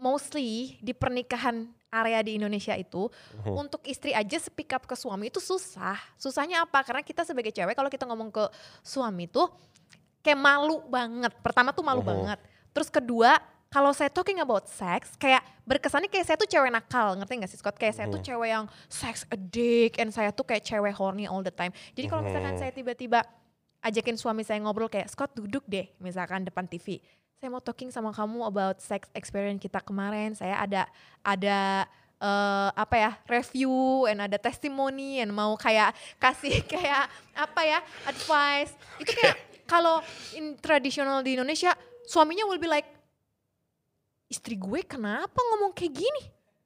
mostly 0.00 0.80
di 0.80 0.96
pernikahan 0.96 1.68
area 1.92 2.24
di 2.24 2.40
Indonesia 2.40 2.72
itu 2.72 3.12
Mhm. 3.44 3.52
untuk 3.52 3.84
istri 3.84 4.16
aja 4.16 4.40
speak 4.40 4.72
up 4.72 4.88
ke 4.88 4.96
suami 4.96 5.28
itu 5.28 5.38
susah. 5.38 6.00
Susahnya 6.16 6.64
apa? 6.64 6.80
Karena 6.80 7.04
kita 7.04 7.22
sebagai 7.22 7.52
cewek 7.52 7.76
kalau 7.76 7.92
kita 7.92 8.08
ngomong 8.08 8.32
ke 8.32 8.48
suami 8.80 9.28
tuh 9.28 9.52
kayak 10.24 10.40
malu 10.40 10.80
banget. 10.88 11.36
Pertama 11.44 11.76
tuh 11.76 11.84
malu 11.84 12.00
Mhm. 12.00 12.08
banget. 12.08 12.38
Terus 12.72 12.88
kedua, 12.88 13.36
kalau 13.72 13.96
saya 13.96 14.12
talking 14.12 14.36
about 14.38 14.68
sex, 14.68 15.16
kayak 15.16 15.40
berkesannya 15.64 16.12
kayak 16.12 16.28
saya 16.28 16.36
tuh 16.36 16.44
cewek 16.44 16.68
nakal, 16.68 17.16
ngerti 17.16 17.40
gak 17.40 17.50
sih 17.50 17.56
Scott? 17.56 17.80
Kayak 17.80 17.96
saya 17.96 18.06
tuh 18.06 18.20
Mhm. 18.20 18.26
cewek 18.28 18.48
yang 18.52 18.64
sex 18.86 19.24
addict, 19.32 19.96
and 19.96 20.12
saya 20.12 20.28
tuh 20.28 20.44
kayak 20.44 20.60
cewek 20.60 20.92
horny 20.92 21.24
all 21.24 21.40
the 21.40 21.48
time. 21.50 21.72
Jadi 21.96 22.04
kalau 22.04 22.20
misalkan 22.20 22.52
Mhm. 22.54 22.60
saya 22.60 22.70
tiba-tiba 22.70 23.24
ajakin 23.80 24.20
suami 24.20 24.44
saya 24.44 24.60
ngobrol 24.60 24.92
kayak, 24.92 25.08
Scott 25.08 25.32
duduk 25.32 25.64
deh, 25.64 25.88
misalkan 25.98 26.44
depan 26.44 26.68
TV. 26.68 27.00
Saya 27.40 27.50
mau 27.50 27.58
talking 27.58 27.90
sama 27.90 28.12
kamu 28.12 28.44
about 28.44 28.78
sex 28.78 29.08
experience 29.16 29.58
kita 29.58 29.80
kemarin. 29.80 30.36
Saya 30.36 30.60
ada 30.60 30.86
ada 31.24 31.88
eh, 32.22 32.70
apa 32.78 32.94
ya 32.94 33.10
review 33.26 34.06
and 34.06 34.22
ada 34.22 34.38
testimoni 34.38 35.18
and 35.18 35.34
mau 35.34 35.58
kayak 35.58 35.90
kasih 36.22 36.62
kayak 36.70 37.10
apa 37.34 37.60
ya 37.66 37.82
advice 38.06 38.70
itu 39.02 39.10
kayak 39.10 39.34
kalau 39.74 39.98
in 40.38 40.54
tradisional 40.54 41.18
di 41.18 41.34
Indonesia 41.34 41.74
suaminya 42.06 42.46
will 42.46 42.62
be 42.62 42.70
like 42.70 42.86
istri 44.32 44.56
gue 44.56 44.80
kenapa 44.88 45.36
ngomong 45.36 45.76
kayak 45.76 45.92
gini? 45.92 46.22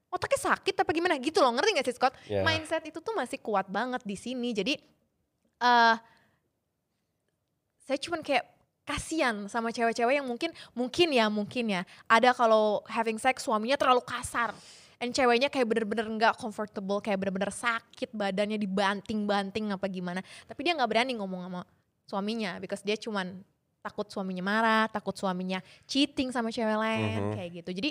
Otaknya 0.06 0.54
sakit 0.54 0.74
apa 0.78 0.90
gimana? 0.94 1.18
Gitu 1.18 1.42
loh 1.42 1.50
ngerti 1.50 1.70
gak 1.74 1.86
sih 1.90 1.96
Scott? 1.98 2.14
Ya. 2.30 2.46
mindset 2.46 2.86
itu 2.86 3.02
tuh 3.02 3.10
masih 3.18 3.42
kuat 3.42 3.66
banget 3.66 4.06
di 4.06 4.14
sini. 4.14 4.54
Jadi 4.54 4.78
eh 5.58 5.96
saya 7.86 7.98
cuman 8.02 8.22
kayak 8.22 8.46
kasihan 8.86 9.50
sama 9.50 9.74
cewek-cewek 9.74 10.22
yang 10.22 10.26
mungkin 10.26 10.54
mungkin 10.72 11.08
ya 11.10 11.26
mungkin 11.26 11.64
ya. 11.66 11.82
Ada 12.06 12.30
kalau 12.32 12.86
having 12.86 13.18
sex 13.18 13.42
suaminya 13.42 13.74
terlalu 13.74 14.06
kasar. 14.06 14.54
And 14.96 15.12
ceweknya 15.12 15.52
kayak 15.52 15.68
bener-bener 15.68 16.06
nggak 16.08 16.34
comfortable 16.40 17.04
kayak 17.04 17.20
bener-bener 17.20 17.52
sakit 17.52 18.16
badannya 18.16 18.56
dibanting-banting 18.56 19.74
apa 19.74 19.84
gimana. 19.90 20.24
Tapi 20.48 20.60
dia 20.64 20.72
nggak 20.72 20.88
berani 20.88 21.12
ngomong 21.18 21.42
sama 21.44 21.62
suaminya 22.06 22.62
because 22.62 22.80
dia 22.80 22.94
cuman 22.96 23.42
takut 23.86 24.10
suaminya 24.10 24.42
marah 24.42 24.84
takut 24.90 25.14
suaminya 25.14 25.62
cheating 25.86 26.34
sama 26.34 26.50
cewek 26.50 26.74
lain 26.74 27.20
Mhm. 27.22 27.34
kayak 27.38 27.50
gitu 27.62 27.70
jadi 27.72 27.90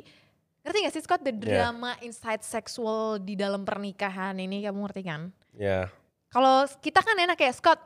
ngerti 0.61 0.77
gak 0.83 0.93
sih 0.93 1.03
Scott 1.03 1.21
the 1.21 1.31
Yeah. 1.31 1.71
drama 1.71 1.95
inside 2.01 2.43
sexual 2.43 3.15
di 3.17 3.33
dalam 3.33 3.63
pernikahan 3.63 4.35
ini 4.35 4.59
kamu 4.61 4.79
ngerti 4.83 5.01
kan 5.01 5.31
Ya, 5.55 5.87
kalau 6.27 6.67
kita 6.83 6.99
kan 6.99 7.15
enak 7.15 7.39
kayak 7.39 7.55
Scott, 7.55 7.79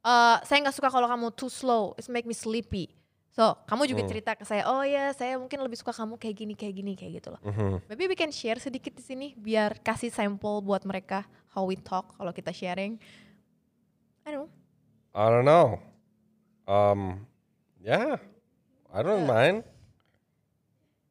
eh, 0.00 0.36
saya 0.46 0.58
nggak 0.62 0.70
suka 0.72 0.86
kalau 0.86 1.10
kamu 1.10 1.34
too 1.34 1.50
slow, 1.50 1.98
it 1.98 2.06
make 2.06 2.22
me 2.22 2.30
sleepy. 2.30 2.94
So 3.28 3.58
kamu 3.66 3.86
juga 3.86 4.02
Hmm. 4.02 4.10
cerita 4.10 4.30
ke 4.34 4.42
saya, 4.42 4.66
oh 4.66 4.82
ya 4.82 5.10
saya 5.10 5.34
mungkin 5.34 5.58
lebih 5.58 5.74
suka 5.74 5.90
kamu 5.90 6.14
kayak 6.14 6.36
gini 6.36 6.54
kayak 6.54 6.74
gini 6.74 6.92
kayak 6.94 7.12
gitu 7.18 7.28
loh. 7.34 7.42
mhm. 7.42 7.86
Maybe 7.86 8.06
we 8.06 8.14
can 8.14 8.30
share 8.30 8.58
sedikit 8.58 8.94
di 8.94 9.02
sini 9.02 9.34
biar 9.34 9.78
kasih 9.78 10.10
sampel 10.10 10.58
buat 10.60 10.82
mereka 10.82 11.22
how 11.50 11.66
we 11.66 11.74
talk 11.74 12.14
kalau 12.14 12.30
kita 12.30 12.50
sharing. 12.50 12.98
I 14.22 14.30
don't 14.30 14.46
know. 14.46 14.50
I 15.10 15.26
don't 15.26 15.42
know. 15.42 15.66
Um, 16.66 17.26
yeah, 17.80 18.18
I 18.92 19.00
don't 19.02 19.24
Yeah. 19.24 19.32
mind. 19.32 19.58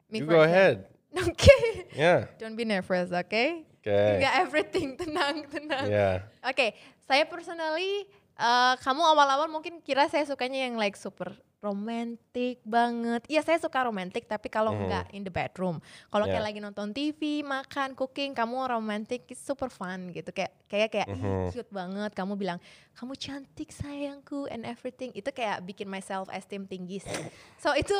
Me 0.08 0.20
you 0.20 0.26
go 0.26 0.40
ahead. 0.40 0.88
Oke, 1.18 1.88
Yeah. 1.92 2.28
don't 2.38 2.56
be 2.56 2.64
nervous, 2.64 3.10
oke? 3.10 3.28
Okay. 3.28 3.64
Enggak 3.84 4.34
everything, 4.44 4.96
tenang, 5.00 5.48
tenang. 5.48 5.88
Yeah. 5.88 6.28
Oke, 6.44 6.76
saya 7.04 7.24
personally, 7.24 8.04
eh, 8.36 8.74
kamu 8.80 9.00
awal-awal 9.00 9.48
mungkin 9.48 9.80
kira 9.80 10.08
saya 10.08 10.24
sukanya 10.28 10.68
yang 10.68 10.76
like 10.76 10.96
super 10.96 11.32
romantic 11.58 12.62
banget. 12.62 13.26
Iya 13.26 13.42
saya 13.42 13.58
suka 13.58 13.82
romantic, 13.82 14.30
tapi 14.30 14.46
kalau 14.46 14.70
Mhm. 14.70 14.80
enggak 14.86 15.06
in 15.10 15.22
the 15.26 15.32
bedroom. 15.32 15.82
Kalau 16.06 16.24
kayak 16.24 16.38
Yeah. 16.38 16.46
lagi 16.46 16.60
nonton 16.62 16.94
TV, 16.94 17.42
makan, 17.42 17.98
cooking, 17.98 18.30
kamu 18.30 18.70
romantic, 18.70 19.26
it's 19.26 19.42
super 19.42 19.66
fun 19.66 20.14
gitu. 20.14 20.30
Kayak 20.30 20.54
kayak 20.70 20.88
kayak 20.94 21.08
"Ih, 21.10 21.18
Mhm. 21.18 21.50
cute 21.50 21.72
banget. 21.74 22.10
Kamu 22.14 22.38
bilang 22.38 22.62
kamu 22.94 23.18
cantik 23.18 23.74
sayangku 23.74 24.46
and 24.48 24.62
everything. 24.62 25.10
Itu 25.12 25.34
kayak 25.34 25.66
bikin 25.66 25.86
my 25.86 25.98
self 25.98 26.30
esteem 26.30 26.62
tinggi 26.64 27.02
sih. 27.02 27.22
So 27.58 27.74
itu 27.74 27.94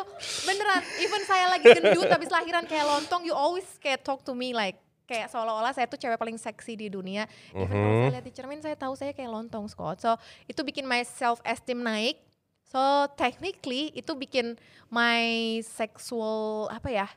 beneran. 0.44 0.82
Even 1.02 1.22
saya 1.26 1.50
lagi 1.50 1.66
gendut 1.66 2.06
habis 2.08 2.30
lahiran 2.30 2.62
kayak 2.62 2.86
lontong, 2.86 3.26
you 3.26 3.34
always 3.34 3.66
kayak 3.78 4.06
talk 4.06 4.22
to 4.22 4.34
me 4.34 4.54
like 4.54 4.78
kayak 5.08 5.32
seolah-olah 5.32 5.72
saya 5.72 5.88
tuh 5.88 5.96
cewek 5.96 6.20
paling 6.20 6.36
seksi 6.36 6.76
di 6.76 6.86
dunia. 6.86 7.24
Even 7.50 7.72
kalau 7.72 7.96
saya 7.96 8.12
lihat 8.20 8.26
di 8.28 8.34
cermin 8.36 8.60
saya 8.60 8.76
tahu 8.76 8.92
saya 8.92 9.16
kayak 9.16 9.32
lontong 9.32 9.64
Scott. 9.66 10.04
So 10.04 10.14
itu 10.44 10.60
bikin 10.60 10.84
my 10.84 11.00
self 11.02 11.40
esteem 11.42 11.80
naik. 11.80 12.27
So 12.68 13.08
technically 13.16 13.96
itu 13.96 14.12
bikin 14.12 14.60
my 14.92 15.58
sexual 15.64 16.68
apa 16.68 16.88
ya 16.92 17.08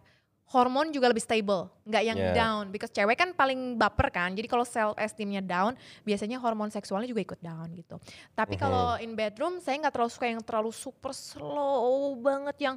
hormon 0.52 0.92
juga 0.92 1.08
lebih 1.08 1.24
stable, 1.24 1.72
nggak 1.88 2.04
yang 2.04 2.20
Yeah. 2.20 2.36
down. 2.36 2.64
Because 2.76 2.92
cewek 2.92 3.16
kan 3.16 3.32
paling 3.32 3.80
baper 3.80 4.12
kan. 4.12 4.36
Jadi 4.36 4.52
kalau 4.52 4.68
self 4.68 5.00
esteemnya 5.00 5.40
down, 5.40 5.80
biasanya 6.04 6.36
hormon 6.44 6.68
seksualnya 6.68 7.08
juga 7.08 7.24
ikut 7.24 7.40
down 7.40 7.72
gitu. 7.72 7.96
Tapi 8.36 8.60
kalau 8.60 9.00
in 9.00 9.16
bedroom 9.16 9.64
saya 9.64 9.80
nggak 9.80 9.96
terlalu 9.96 10.12
suka 10.12 10.28
yang 10.28 10.44
terlalu 10.44 10.72
super 10.76 11.16
slow 11.16 12.20
banget 12.20 12.58
yang 12.68 12.76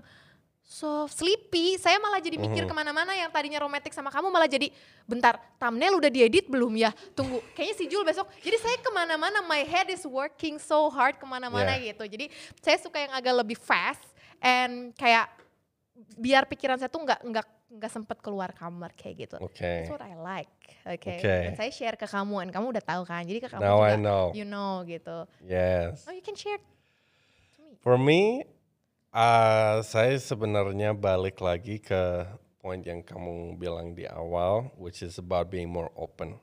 soft, 0.65 1.21
sleepy. 1.21 1.77
Saya 1.77 2.01
malah 2.01 2.19
jadi 2.19 2.35
mikir 2.35 2.65
Mhm. 2.65 2.71
ke 2.71 2.75
mana-mana 2.75 3.13
yang 3.13 3.29
tadinya 3.29 3.61
romantis 3.61 3.93
sama 3.93 4.09
kamu 4.09 4.33
malah 4.33 4.49
jadi 4.49 4.73
bentar 5.05 5.37
thumbnail 5.57 6.01
udah 6.01 6.09
diedit 6.09 6.49
belum 6.49 6.73
ya? 6.75 6.91
Tunggu, 7.13 7.45
kayaknya 7.53 7.75
si 7.77 7.85
Jul 7.87 8.03
besok. 8.03 8.27
Jadi 8.41 8.57
saya 8.59 8.77
ke 8.77 8.91
mana-mana, 8.91 9.45
my 9.45 9.61
head 9.63 9.87
is 9.89 10.03
working 10.03 10.57
so 10.57 10.89
hard 10.89 11.15
ke 11.15 11.25
mana-mana 11.25 11.77
Yeah. 11.77 11.93
gitu. 11.93 12.09
Jadi 12.09 12.27
saya 12.59 12.81
suka 12.81 12.99
yang 12.99 13.13
agak 13.13 13.35
lebih 13.37 13.55
fast 13.55 14.03
and 14.41 14.91
kayak 14.95 15.29
biar 16.17 16.43
pikiran 16.45 16.75
saya 16.75 16.89
tuh 16.89 17.05
nggak 17.05 17.23
nggak 17.23 17.47
nggak 17.75 17.91
sempet 17.91 18.19
keluar 18.23 18.51
kamar 18.51 18.95
kayak 18.95 19.27
gitu. 19.27 19.37
Okay. 19.51 19.83
That's 19.87 19.91
what 19.91 20.03
I 20.03 20.15
like, 20.15 20.51
oke. 20.87 21.03
Okay. 21.03 21.19
Dan 21.51 21.55
saya 21.55 21.71
share 21.71 21.95
ke 21.95 22.07
kamu, 22.07 22.47
and 22.47 22.51
kamu 22.51 22.71
udah 22.71 22.85
tahu 22.85 23.03
kan. 23.03 23.27
Jadi 23.27 23.43
ke 23.43 23.51
kamu 23.51 23.63
Now 23.63 23.83
juga, 23.83 23.91
I 23.91 23.97
know. 23.99 24.25
you 24.31 24.47
know 24.47 24.83
gitu. 24.87 25.27
Yes. 25.43 26.07
Oh, 26.07 26.15
you 26.15 26.23
can 26.23 26.39
share 26.39 26.59
to 26.59 27.61
me. 27.63 27.75
For 27.83 27.99
me, 27.99 28.47
uh, 29.15 29.79
saya 29.87 30.19
sebenarnya 30.19 30.91
balik 30.93 31.39
lagi 31.39 31.79
ke 31.79 32.27
point 32.59 32.83
yang 32.83 33.01
kamu 33.07 33.55
bilang 33.55 33.95
di 33.95 34.05
awal, 34.11 34.75
which 34.75 35.01
is 35.07 35.17
about 35.23 35.49
being 35.49 35.71
more 35.71 35.95
open. 35.95 36.43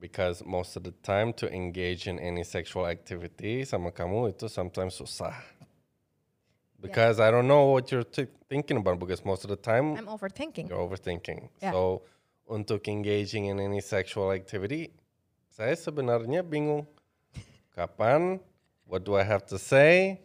Because 0.00 0.40
most 0.40 0.80
of 0.80 0.82
the 0.88 0.96
time 1.04 1.36
to 1.36 1.44
engage 1.52 2.08
in 2.08 2.16
any 2.16 2.40
sexual 2.40 2.88
activity 2.88 3.68
sama 3.68 3.92
kamu 3.92 4.32
itu 4.32 4.48
sometimes 4.48 4.96
susah. 4.96 5.36
Because 6.80 7.20
I 7.20 7.28
don't 7.28 7.44
know 7.44 7.68
what 7.76 7.92
you're 7.92 8.08
thi- 8.08 8.32
thinking 8.48 8.80
about 8.80 8.96
because 8.96 9.20
most 9.20 9.44
of 9.44 9.52
the 9.52 9.60
time 9.60 10.00
I'm 10.00 10.08
overthinking. 10.08 10.72
you're 10.72 10.80
overthinking. 10.80 11.52
Yeah. 11.60 11.76
So 11.76 12.08
untuk 12.48 12.88
engaging 12.88 13.52
in 13.52 13.60
any 13.60 13.84
sexual 13.84 14.32
activity, 14.32 14.96
saya 15.52 15.76
sebenarnya 15.76 16.40
bingung 16.40 16.88
kapan, 17.76 18.40
what 18.88 19.04
do 19.04 19.20
I 19.20 19.24
have 19.28 19.44
to 19.52 19.60
say, 19.60 20.24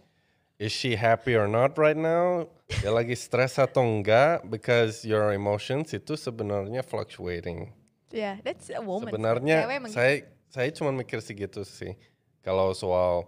is 0.60 0.72
she 0.72 0.96
happy 0.96 1.36
or 1.36 1.48
not 1.48 1.78
right 1.78 1.98
now? 1.98 2.48
Dia 2.82 2.90
lagi 2.90 3.14
stres 3.14 3.60
atau 3.62 3.84
enggak? 3.84 4.48
Because 4.48 5.06
your 5.06 5.36
emotions 5.36 5.94
itu 5.94 6.18
sebenarnya 6.18 6.82
fluctuating. 6.82 7.70
Yeah, 8.16 8.40
that's 8.42 8.72
a 8.72 8.80
woman. 8.80 9.12
Sebenarnya 9.12 9.68
gitu. 9.68 9.92
saya 9.92 10.16
saya 10.48 10.70
cuma 10.72 10.96
mikir 10.96 11.20
segitu 11.20 11.68
sih. 11.68 12.00
Kalau 12.46 12.72
soal 12.72 13.28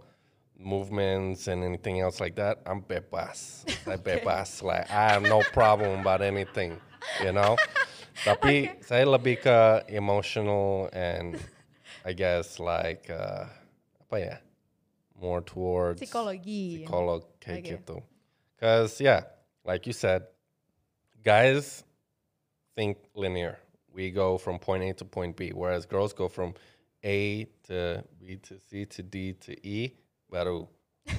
movements 0.57 1.51
and 1.51 1.61
anything 1.61 1.99
else 2.01 2.17
like 2.23 2.39
that, 2.39 2.63
I'm 2.65 2.81
bebas. 2.81 3.65
Saya 3.85 3.97
bebas. 3.97 4.61
Like 4.65 4.89
I 4.89 5.17
have 5.17 5.25
no 5.25 5.41
problem 5.53 6.01
about 6.01 6.21
anything, 6.25 6.77
you 7.21 7.33
know. 7.33 7.57
Tapi 8.27 8.73
saya 8.81 9.05
lebih 9.05 9.45
ke 9.45 9.85
emotional 9.93 10.89
and 10.89 11.37
I 12.01 12.17
guess 12.17 12.57
like 12.57 13.05
uh, 13.13 13.45
apa 14.09 14.17
ya? 14.17 14.35
More 15.17 15.41
towards 15.41 15.97
psikologi. 15.97 16.85
psikolog 16.85 17.25
kayak 17.41 17.65
Okay. 17.65 17.73
gitu. 17.81 17.97
Cause 18.61 19.01
yeah, 19.01 19.25
like 19.65 19.85
you 19.89 19.93
said, 19.93 20.29
guys 21.25 21.81
think 22.77 22.97
linear. 23.17 23.57
We 23.89 24.13
go 24.13 24.37
from 24.37 24.61
point 24.61 24.85
A 24.85 24.93
to 25.01 25.05
point 25.05 25.33
B, 25.33 25.49
whereas 25.57 25.89
girls 25.89 26.13
go 26.13 26.29
from 26.29 26.53
A 27.01 27.49
to 27.65 28.05
B 28.21 28.37
to 28.45 28.61
C 28.61 28.85
to 28.85 29.01
D 29.01 29.33
to 29.41 29.57
E, 29.65 29.97
baru 30.29 30.69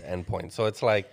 end 0.07 0.27
point. 0.31 0.55
So 0.55 0.71
it's 0.71 0.83
like 0.83 1.11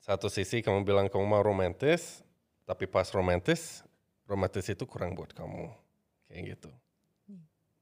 satu 0.00 0.32
sisi 0.32 0.64
kamu 0.64 0.82
bilang 0.88 1.06
kamu 1.12 1.28
mau 1.28 1.44
romantis, 1.44 2.24
tapi 2.64 2.88
pas 2.88 3.06
romantis, 3.12 3.84
romantis 4.24 4.66
itu 4.72 4.88
kurang 4.88 5.12
buat 5.12 5.30
kamu, 5.36 5.70
kayak 6.32 6.56
gitu. 6.56 6.70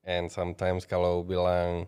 And 0.02 0.26
sometimes 0.32 0.88
kalau 0.88 1.22
bilang 1.22 1.87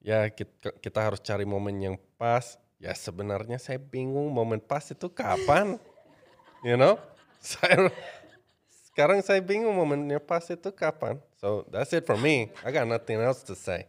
ya 0.00 0.28
kita, 0.28 0.74
kita 0.80 1.00
harus 1.00 1.20
cari 1.20 1.44
momen 1.44 1.76
yang 1.80 1.96
pas. 2.16 2.56
Ya 2.80 2.96
sebenarnya 2.96 3.60
saya 3.60 3.76
bingung 3.76 4.32
momen 4.32 4.56
pas 4.56 4.84
itu 4.88 5.06
kapan, 5.12 5.76
you 6.66 6.80
know? 6.80 6.96
Saya 7.40 7.92
sekarang 8.90 9.20
saya 9.24 9.40
bingung 9.40 9.72
momennya 9.76 10.20
pas 10.20 10.44
itu 10.48 10.68
kapan. 10.72 11.16
So 11.40 11.64
that's 11.72 11.92
it 11.96 12.04
for 12.04 12.16
me. 12.20 12.52
I 12.60 12.72
got 12.72 12.84
nothing 12.84 13.20
else 13.20 13.40
to 13.48 13.56
say. 13.56 13.88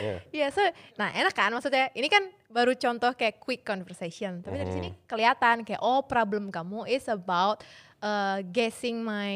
Yeah. 0.00 0.18
Iya, 0.32 0.46
so, 0.54 0.62
nah 0.96 1.12
enak 1.12 1.36
kan 1.36 1.52
maksudnya. 1.52 1.92
Ini 1.92 2.08
kan 2.08 2.26
baru 2.48 2.72
contoh 2.74 3.12
kayak 3.12 3.38
quick 3.42 3.62
conversation. 3.62 4.40
Tapi 4.40 4.56
dari 4.56 4.72
sini 4.72 4.90
Mm-hmm. 4.94 5.06
kelihatan 5.10 5.56
kayak 5.62 5.82
oh 5.84 6.00
problem 6.06 6.48
kamu 6.48 6.88
is 6.88 7.04
about 7.06 7.60
uh, 8.00 8.40
guessing 8.50 9.04
my 9.04 9.34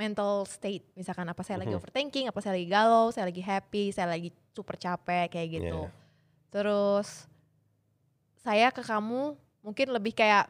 mental 0.00 0.48
state. 0.48 0.88
Misalkan 0.96 1.28
apa 1.28 1.44
saya 1.44 1.60
Mm-hmm. 1.60 1.68
lagi 1.68 1.74
overthinking, 1.76 2.24
apa 2.32 2.40
saya 2.40 2.56
lagi 2.56 2.68
galau, 2.68 3.12
saya 3.12 3.28
lagi 3.28 3.42
happy, 3.44 3.92
saya 3.92 4.08
lagi 4.08 4.32
super 4.56 4.74
capek 4.74 5.28
kayak 5.28 5.48
gitu. 5.52 5.80
Yeah. 5.84 5.92
Terus 6.48 7.28
saya 8.40 8.72
ke 8.72 8.80
kamu 8.80 9.36
mungkin 9.60 9.86
lebih 9.92 10.16
kayak 10.16 10.48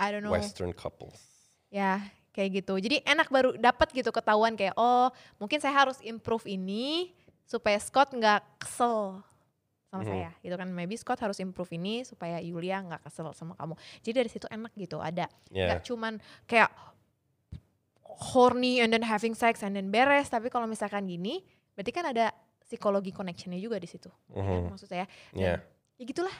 I 0.00 0.08
don't 0.08 0.24
know. 0.24 0.32
Western 0.32 0.72
couples. 0.72 1.20
Ya, 1.68 2.00
kayak 2.32 2.64
gitu. 2.64 2.80
Jadi 2.80 3.04
enak 3.04 3.28
baru 3.28 3.52
dapat 3.54 3.92
gitu 3.92 4.08
ketahuan 4.08 4.56
kayak 4.56 4.72
oh, 4.74 5.12
mungkin 5.36 5.60
saya 5.60 5.76
harus 5.76 6.00
improve 6.00 6.48
ini 6.48 7.12
supaya 7.44 7.76
Scott 7.76 8.16
nggak 8.16 8.64
kesel 8.64 9.20
sama 9.92 10.02
Mhm. 10.02 10.08
saya. 10.08 10.30
Gitu 10.40 10.56
kan. 10.56 10.68
Maybe 10.72 10.96
Scott 10.96 11.20
harus 11.20 11.36
improve 11.36 11.76
ini 11.76 12.00
supaya 12.02 12.40
Yulia 12.40 12.80
nggak 12.80 13.04
kesel 13.04 13.28
sama 13.36 13.52
kamu. 13.54 13.76
Jadi 14.00 14.14
dari 14.16 14.30
situ 14.32 14.46
enak 14.48 14.72
gitu. 14.72 14.96
Ada 14.98 15.28
Yeah. 15.52 15.68
nggak 15.68 15.84
cuman 15.84 16.16
kayak 16.48 16.72
horny 18.18 18.80
and 18.80 18.90
then 18.90 19.02
having 19.02 19.34
sex 19.34 19.62
and 19.62 19.76
then 19.76 19.92
beres, 19.92 20.26
tapi 20.26 20.50
kalau 20.50 20.66
misalkan 20.66 21.06
gini, 21.06 21.44
berarti 21.74 21.92
kan 21.92 22.10
ada 22.10 22.34
psikologi 22.60 23.10
connectionnya 23.10 23.58
juga 23.58 23.78
di 23.78 23.86
situ. 23.86 24.10
ya 24.30 24.42
kan? 24.42 24.60
Mhm. 24.66 24.70
Maksud 24.74 24.88
saya. 24.88 25.06
Dan 25.34 25.38
Yeah. 25.38 25.58
Ya 26.00 26.04
gitulah. 26.06 26.34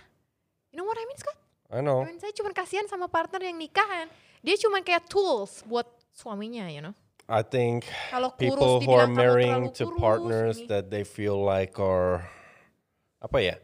You 0.71 0.79
know 0.79 0.87
what 0.87 0.97
I 0.97 1.05
mean, 1.05 1.19
Scott? 1.19 1.39
I 1.71 1.81
know. 1.83 2.03
I 2.03 2.11
mean, 2.11 2.19
saya 2.19 2.35
cuma 2.35 2.51
kasihan 2.51 2.87
sama 2.87 3.07
partner 3.07 3.43
yang 3.43 3.55
nikahan. 3.55 4.11
Dia 4.41 4.57
cuma 4.59 4.81
kayak 4.81 5.07
tools 5.07 5.63
buat 5.67 5.87
suaminya, 6.11 6.67
you 6.67 6.83
know. 6.83 6.95
I 7.31 7.47
think 7.47 7.87
Kalau 8.11 8.35
people 8.35 8.83
who 8.83 8.91
are 8.91 9.07
marrying 9.07 9.71
to 9.79 9.87
kurus, 9.87 10.03
partners 10.03 10.57
ini. 10.59 10.67
that 10.67 10.91
they 10.91 11.07
feel 11.07 11.39
like 11.39 11.79
are 11.79 12.27
apa 13.23 13.39
ya? 13.39 13.57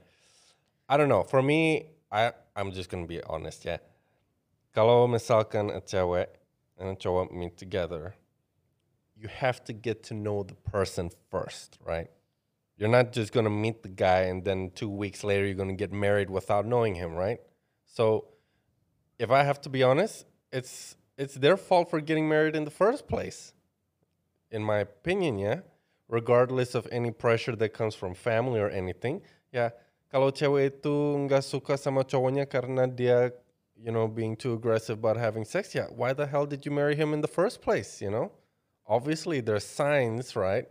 I 0.86 0.94
don't 0.94 1.10
know. 1.10 1.26
For 1.26 1.42
me, 1.42 1.90
I 2.14 2.30
I'm 2.54 2.70
just 2.70 2.86
gonna 2.86 3.10
be 3.10 3.18
honest 3.26 3.66
ya. 3.66 3.82
Kalau 4.70 5.10
misalkan 5.10 5.74
a 5.74 5.82
cewek 5.82 6.30
and 6.78 6.98
cowok 6.98 7.32
meet 7.32 7.56
together, 7.56 8.14
you 9.16 9.28
have 9.28 9.64
to 9.64 9.72
get 9.72 10.02
to 10.04 10.14
know 10.14 10.42
the 10.42 10.54
person 10.54 11.10
first, 11.30 11.78
right? 11.84 12.10
You're 12.76 12.90
not 12.90 13.12
just 13.12 13.32
gonna 13.32 13.50
meet 13.50 13.82
the 13.82 13.88
guy 13.88 14.22
and 14.22 14.44
then 14.44 14.70
two 14.74 14.90
weeks 14.90 15.24
later 15.24 15.46
you're 15.46 15.54
gonna 15.54 15.74
get 15.74 15.92
married 15.92 16.28
without 16.28 16.66
knowing 16.66 16.94
him, 16.94 17.14
right? 17.14 17.40
So, 17.86 18.28
if 19.18 19.30
I 19.30 19.44
have 19.44 19.60
to 19.62 19.70
be 19.70 19.82
honest, 19.82 20.26
it's 20.52 20.96
it's 21.16 21.34
their 21.34 21.56
fault 21.56 21.88
for 21.88 22.00
getting 22.00 22.28
married 22.28 22.54
in 22.54 22.64
the 22.64 22.70
first 22.70 23.08
place 23.08 23.54
in 24.50 24.62
my 24.62 24.78
opinion, 24.78 25.38
yeah, 25.38 25.60
regardless 26.08 26.74
of 26.74 26.86
any 26.92 27.10
pressure 27.10 27.56
that 27.56 27.70
comes 27.70 27.94
from 27.94 28.14
family 28.14 28.60
or 28.60 28.68
anything, 28.70 29.22
Yeah, 29.54 29.72
kalau 30.12 30.34
cewek 30.34 30.82
itu 30.82 30.96
nggak 31.24 31.40
suka 31.40 31.80
sama 31.80 32.04
cowoknya 32.04 32.44
karena 32.44 32.84
dia, 32.84 33.32
you 33.82 33.92
know, 33.92 34.08
being 34.08 34.36
too 34.36 34.54
aggressive 34.54 34.98
about 34.98 35.16
having 35.16 35.44
sex, 35.44 35.74
yeah, 35.74 35.86
why 35.94 36.12
the 36.12 36.26
hell 36.26 36.46
did 36.46 36.64
you 36.64 36.72
marry 36.72 36.96
him 36.96 37.12
in 37.12 37.20
the 37.20 37.28
first 37.28 37.60
place, 37.60 38.00
you 38.00 38.10
know? 38.10 38.32
Obviously, 38.86 39.40
there's 39.40 39.64
signs, 39.64 40.36
right? 40.36 40.66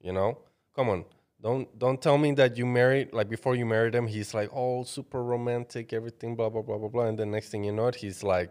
You 0.00 0.12
know, 0.12 0.38
come 0.74 0.88
on. 0.88 1.04
Don't 1.42 1.66
don't 1.78 2.02
tell 2.02 2.18
me 2.18 2.32
that 2.32 2.58
you 2.58 2.66
married 2.66 3.14
like 3.14 3.30
before 3.30 3.54
you 3.56 3.64
married 3.64 3.94
him, 3.94 4.06
he's 4.06 4.34
like 4.34 4.52
all 4.52 4.84
super 4.84 5.22
romantic, 5.24 5.92
everything, 5.94 6.36
blah 6.36 6.50
blah 6.50 6.60
blah 6.60 6.76
blah 6.76 6.88
blah, 6.88 7.06
and 7.06 7.18
then 7.18 7.30
next 7.30 7.48
thing 7.48 7.64
you 7.64 7.72
know, 7.72 7.86
it, 7.86 7.94
he's 7.94 8.22
like 8.22 8.50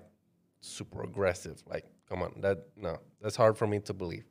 super 0.61 1.03
aggressive. 1.03 1.61
Like, 1.67 1.85
come 2.09 2.23
on, 2.23 2.41
that 2.41 2.65
no, 2.75 2.97
that's 3.21 3.35
hard 3.35 3.57
for 3.57 3.67
me 3.67 3.79
to 3.81 3.93
believe. 3.93 4.25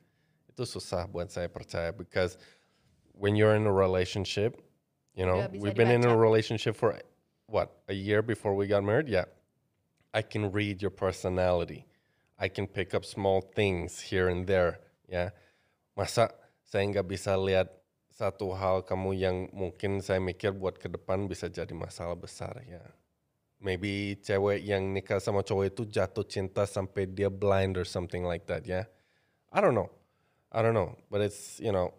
Itu 0.51 0.67
susah 0.67 1.07
buat 1.07 1.31
saya 1.31 1.47
percaya 1.47 1.95
because 1.95 2.35
when 3.15 3.35
you're 3.35 3.55
in 3.55 3.63
a 3.63 3.71
relationship, 3.71 4.59
you 5.15 5.25
know, 5.25 5.47
we've 5.55 5.75
been 5.75 5.91
in 5.91 6.03
a 6.03 6.11
relationship 6.11 6.75
for 6.75 6.99
what 7.47 7.79
a 7.87 7.93
year 7.93 8.21
before 8.21 8.55
we 8.55 8.67
got 8.67 8.83
married. 8.83 9.07
Yeah, 9.07 9.25
I 10.13 10.21
can 10.21 10.51
read 10.51 10.81
your 10.81 10.91
personality. 10.91 11.85
I 12.39 12.47
can 12.47 12.65
pick 12.65 12.95
up 12.95 13.05
small 13.05 13.41
things 13.41 13.99
here 13.99 14.29
and 14.29 14.47
there. 14.47 14.79
Ya, 15.05 15.35
masa 15.93 16.31
saya 16.65 16.87
nggak 16.87 17.07
bisa 17.09 17.35
lihat 17.35 17.69
satu 18.13 18.51
hal 18.55 18.83
kamu 18.83 19.11
yang 19.15 19.37
mungkin 19.51 19.99
saya 20.03 20.19
mikir 20.19 20.51
buat 20.55 20.79
ke 20.79 20.91
depan 20.91 21.27
bisa 21.27 21.47
jadi 21.47 21.71
masalah 21.75 22.15
besar 22.15 22.57
ya. 22.65 22.81
Maybe 23.59 24.15
cewek 24.23 24.63
yang 24.63 24.95
nikah 24.95 25.19
sama 25.19 25.43
cowok 25.43 25.75
itu 25.75 25.83
jatuh 25.83 26.23
cinta 26.23 26.63
sampai 26.63 27.11
dia 27.11 27.27
blind 27.27 27.75
or 27.75 27.83
something 27.83 28.23
like 28.23 28.47
that 28.47 28.63
ya. 28.63 28.87
I 29.51 29.59
don't 29.59 29.75
know. 29.75 29.91
I 30.49 30.63
don't 30.63 30.73
know. 30.73 30.95
But 31.11 31.27
it's, 31.27 31.59
you 31.59 31.75
know, 31.75 31.91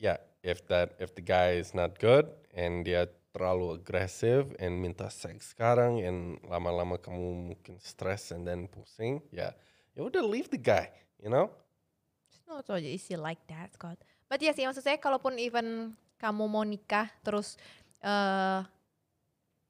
yeah, 0.00 0.16
if 0.40 0.64
that 0.72 0.96
if 0.96 1.12
the 1.12 1.20
guy 1.20 1.60
is 1.60 1.76
not 1.76 2.00
good 2.00 2.32
and 2.56 2.84
dia 2.84 3.12
terlalu 3.30 3.78
agresif 3.78 4.50
and 4.58 4.78
minta 4.78 5.06
seks 5.06 5.54
sekarang 5.54 6.02
and 6.02 6.38
lama-lama 6.46 6.98
kamu 6.98 7.54
mungkin 7.54 7.78
stress 7.78 8.34
and 8.34 8.42
then 8.46 8.66
pusing, 8.66 9.22
ya, 9.30 9.54
ya 9.94 10.00
udah 10.02 10.22
leave 10.22 10.50
the 10.50 10.58
guy, 10.58 10.90
you 11.22 11.30
know? 11.30 11.46
It's 12.26 12.42
not 12.46 12.66
so 12.66 12.74
easy 12.78 13.14
like 13.14 13.42
that, 13.46 13.70
Scott. 13.74 13.98
But 14.26 14.42
ya 14.42 14.50
sih, 14.50 14.66
maksud 14.66 14.82
saya 14.82 14.98
kalaupun 14.98 15.38
even 15.38 15.94
kamu 16.18 16.44
mau 16.50 16.66
nikah 16.66 17.06
terus 17.22 17.54
eh 18.02 18.60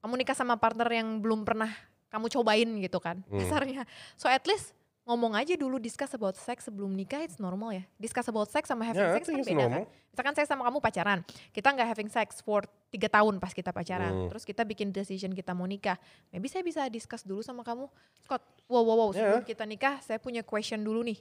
kamu 0.00 0.24
nikah 0.24 0.32
sama 0.32 0.56
partner 0.56 0.88
yang 0.88 1.20
belum 1.20 1.44
pernah 1.44 1.68
kamu 2.08 2.26
cobain 2.32 2.68
gitu 2.80 2.98
kan, 2.98 3.20
Hmm. 3.28 3.38
dasarnya. 3.44 3.84
So 4.16 4.26
at 4.26 4.42
least 4.48 4.72
ngomong 5.02 5.32
aja 5.34 5.56
dulu 5.56 5.76
discuss 5.76 6.12
about 6.12 6.36
sex 6.36 6.64
sebelum 6.64 6.92
nikah 6.92 7.20
it's 7.20 7.36
normal 7.36 7.72
ya. 7.72 7.82
Discuss 7.96 8.28
about 8.28 8.46
sex 8.46 8.64
sama 8.64 8.84
having 8.84 9.00
Yeah, 9.00 9.16
sex 9.16 9.26
kan 9.26 9.40
beda 9.40 9.56
normal. 9.58 9.70
kan. 9.82 9.82
Misalkan 10.10 10.34
saya 10.34 10.46
sama 10.46 10.62
kamu 10.64 10.78
pacaran, 10.78 11.18
kita 11.50 11.68
nggak 11.68 11.88
having 11.88 12.08
sex 12.08 12.38
for 12.38 12.62
tiga 12.88 13.08
tahun 13.08 13.38
pas 13.38 13.50
kita 13.50 13.70
pacaran, 13.70 14.10
Hmm. 14.10 14.28
terus 14.28 14.42
kita 14.42 14.62
bikin 14.62 14.90
decision 14.90 15.30
kita 15.30 15.50
mau 15.50 15.64
nikah. 15.64 15.96
Maybe 16.28 16.46
saya 16.46 16.62
bisa 16.62 16.86
discuss 16.86 17.22
dulu 17.22 17.40
sama 17.40 17.62
kamu, 17.62 17.86
Scott. 18.20 18.42
Wow 18.66 18.84
wow 18.84 18.96
wow, 18.98 19.10
sebelum 19.10 19.40
Yeah. 19.40 19.48
kita 19.48 19.64
nikah 19.64 19.98
saya 19.98 20.16
punya 20.16 20.42
question 20.42 20.80
dulu 20.80 21.02
nih. 21.02 21.18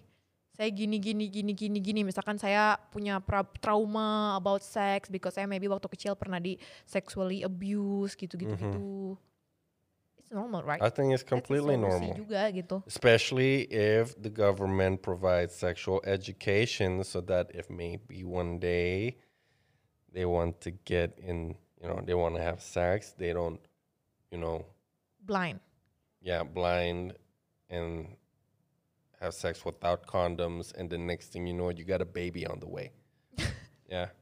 Saya 0.51 0.67
gini 0.69 0.99
gini 0.99 1.25
gini 1.25 1.53
gini 1.53 1.79
gini. 1.79 2.01
Misalkan 2.03 2.35
saya 2.35 2.75
punya 2.91 3.17
pra- 3.17 3.47
trauma 3.57 4.35
about 4.35 4.59
sex 4.59 5.07
because 5.07 5.31
saya 5.31 5.47
maybe 5.47 5.65
waktu 5.65 5.87
kecil 5.87 6.13
pernah 6.13 6.35
di 6.35 6.59
sexually 6.83 7.41
abuse 7.41 8.13
gitu 8.13 8.35
gitu 8.35 8.53
gitu. 8.53 9.15
It's 10.29 10.35
normal, 10.35 10.61
right? 10.61 10.77
I 10.79 10.89
think 10.93 11.11
it's 11.11 11.23
completely 11.25 11.73
solusi 11.73 11.89
normal. 11.89 12.13
juga 12.13 12.41
gitu. 12.53 12.85
Especially 12.85 13.65
if 13.73 14.13
the 14.21 14.29
government 14.29 15.01
provides 15.01 15.57
sexual 15.57 16.05
education 16.05 17.01
so 17.01 17.17
that 17.25 17.49
if 17.57 17.65
maybe 17.73 18.21
one 18.21 18.61
day 18.61 19.17
they 20.13 20.29
want 20.29 20.61
to 20.61 20.69
get 20.85 21.17
in, 21.17 21.57
you 21.81 21.89
know, 21.89 21.97
they 22.05 22.13
want 22.13 22.37
to 22.37 22.41
have 22.45 22.61
sex, 22.61 23.17
they 23.17 23.33
don't, 23.33 23.57
you 24.29 24.37
know, 24.37 24.69
Blind. 25.25 25.57
yeah, 26.21 26.45
blind 26.45 27.17
and 27.73 28.13
have 29.17 29.33
sex 29.33 29.65
without 29.65 30.05
condoms, 30.05 30.73
and 30.77 30.89
the 30.93 30.97
next 30.97 31.33
thing 31.33 31.49
you 31.49 31.57
know, 31.57 31.73
you 31.73 31.83
got 31.85 32.01
a 32.01 32.05
baby 32.05 32.45
on 32.45 32.59
the 32.61 32.69
way. 32.69 32.93
yeah. 33.89 34.13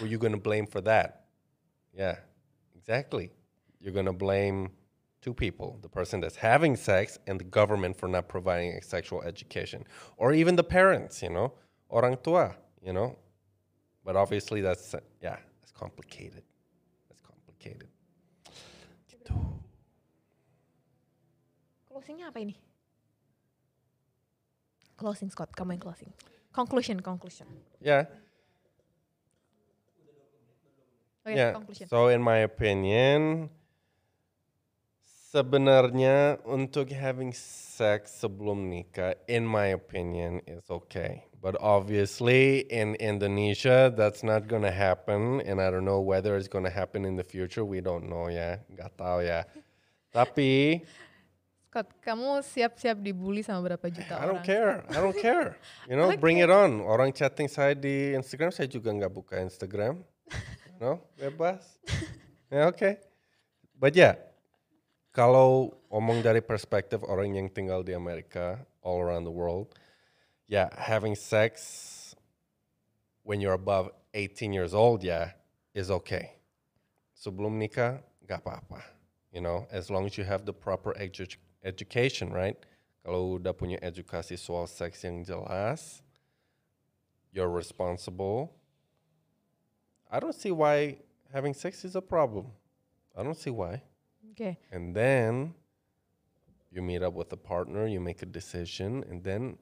who 0.00 0.06
you 0.06 0.16
gonna 0.16 0.40
blame 0.40 0.66
for 0.66 0.80
that? 0.80 1.28
Yeah, 1.92 2.16
exactly. 2.76 3.32
You're 3.80 3.94
gonna 3.94 4.12
blame 4.12 4.70
two 5.22 5.34
people: 5.34 5.78
the 5.82 5.88
person 5.88 6.20
that's 6.20 6.36
having 6.36 6.76
sex 6.76 7.18
and 7.26 7.38
the 7.38 7.44
government 7.44 7.96
for 7.96 8.08
not 8.08 8.28
providing 8.28 8.72
a 8.72 8.82
sexual 8.82 9.22
education, 9.22 9.84
or 10.16 10.32
even 10.32 10.56
the 10.56 10.64
parents. 10.64 11.22
You 11.22 11.30
know, 11.30 11.52
orang 11.90 12.16
tua. 12.22 12.56
You 12.82 12.92
know, 12.92 13.16
but 14.04 14.14
obviously 14.16 14.60
that's 14.60 14.94
yeah, 15.20 15.36
that's 15.60 15.72
complicated. 15.74 16.42
That's 17.10 17.20
complicated. 17.22 17.88
Gitu. 19.10 19.34
Closingnya 21.90 22.30
apa 22.30 22.38
ini? 22.38 22.54
Closing 24.98 25.30
Scott, 25.30 25.50
kamu 25.54 25.78
yang 25.78 25.82
closing. 25.82 26.10
Conclusion, 26.54 26.98
conclusion. 27.02 27.46
Yeah. 27.78 28.06
Oh 31.26 31.30
ya, 31.30 31.36
Yeah. 31.36 31.52
conclusion. 31.54 31.86
So 31.90 32.08
in 32.10 32.22
my 32.22 32.42
opinion, 32.46 33.50
sebenarnya 35.28 36.40
untuk 36.48 36.88
having 36.88 37.36
sex 37.36 38.16
sebelum 38.24 38.72
nikah, 38.72 39.12
in 39.28 39.44
my 39.44 39.76
opinion, 39.76 40.40
is 40.48 40.64
okay. 40.72 41.28
But 41.38 41.54
obviously, 41.62 42.66
in 42.66 42.98
Indonesia, 42.98 43.92
that's 43.94 44.26
not 44.26 44.48
gonna 44.50 44.74
happen, 44.74 45.38
and 45.46 45.62
I 45.62 45.70
don't 45.70 45.86
know 45.86 46.00
whether 46.02 46.34
it's 46.34 46.50
gonna 46.50 46.72
happen 46.72 47.04
in 47.04 47.14
the 47.14 47.22
future. 47.22 47.62
We 47.62 47.78
don't 47.78 48.10
know 48.10 48.26
ya, 48.26 48.58
nggak 48.72 48.90
tahu 48.98 49.22
ya. 49.22 49.46
Tapi 50.16 50.82
Scott, 51.68 51.92
kamu 52.00 52.40
siap-siap 52.40 52.96
dibully 53.04 53.44
sama 53.44 53.60
berapa 53.60 53.86
juta 53.92 54.16
I 54.16 54.24
orang? 54.24 54.40
don't 54.40 54.42
care. 54.42 54.72
I 54.88 54.98
don't 55.04 55.20
care. 55.28 55.60
You 55.84 56.00
know, 56.00 56.10
bring 56.16 56.40
it 56.40 56.48
on. 56.48 56.80
Orang 56.80 57.12
chatting 57.12 57.46
saya 57.46 57.76
di 57.76 58.16
Instagram, 58.16 58.48
saya 58.50 58.66
juga 58.66 58.88
nggak 58.88 59.12
buka 59.12 59.36
Instagram. 59.38 60.00
No, 60.80 61.04
bebas. 61.20 61.62
Ya 62.48 62.64
oke. 62.72 62.96
But 63.76 63.92
yeah, 63.92 64.16
kalau 65.18 65.74
omong 65.90 66.22
dari 66.22 66.38
perspektif 66.38 67.02
orang 67.02 67.34
yang 67.34 67.50
tinggal 67.50 67.82
di 67.82 67.90
Amerika, 67.90 68.62
all 68.86 69.02
around 69.02 69.26
the 69.26 69.34
world, 69.34 69.74
yeah, 70.46 70.70
having 70.78 71.18
sex 71.18 72.14
when 73.26 73.42
you're 73.42 73.58
above 73.58 73.90
18 74.14 74.54
years 74.54 74.70
old, 74.70 75.02
yeah, 75.02 75.34
is 75.74 75.90
okay. 75.90 76.38
Sebelum 77.18 77.58
nikah, 77.58 77.98
nggak 78.30 78.46
apa-apa. 78.46 78.78
You 79.34 79.42
know, 79.42 79.66
as 79.74 79.90
long 79.90 80.06
as 80.06 80.14
you 80.14 80.22
have 80.22 80.46
the 80.46 80.54
proper 80.54 80.94
edu- 80.94 81.34
education, 81.66 82.30
right? 82.30 82.54
Kalau 83.02 83.42
udah 83.42 83.50
punya 83.50 83.82
edukasi 83.82 84.38
soal 84.38 84.70
seks 84.70 85.02
yang 85.02 85.26
jelas, 85.26 85.98
you're 87.34 87.50
responsible. 87.50 88.54
I 90.06 90.22
don't 90.22 90.38
see 90.38 90.54
why 90.54 91.02
having 91.34 91.58
sex 91.58 91.82
is 91.82 91.98
a 91.98 92.04
problem. 92.06 92.54
I 93.18 93.26
don't 93.26 93.34
see 93.34 93.50
why. 93.50 93.82
Oke, 94.38 94.54
And 94.70 94.94
then 94.94 95.50
you 96.70 96.78
meet 96.78 97.02
up 97.02 97.14
with 97.18 97.32
a 97.34 97.40
partner, 97.40 97.90
you 97.90 97.98
make 97.98 98.22
a 98.22 98.28
decision, 98.28 99.02
and 99.10 99.24
then, 99.24 99.58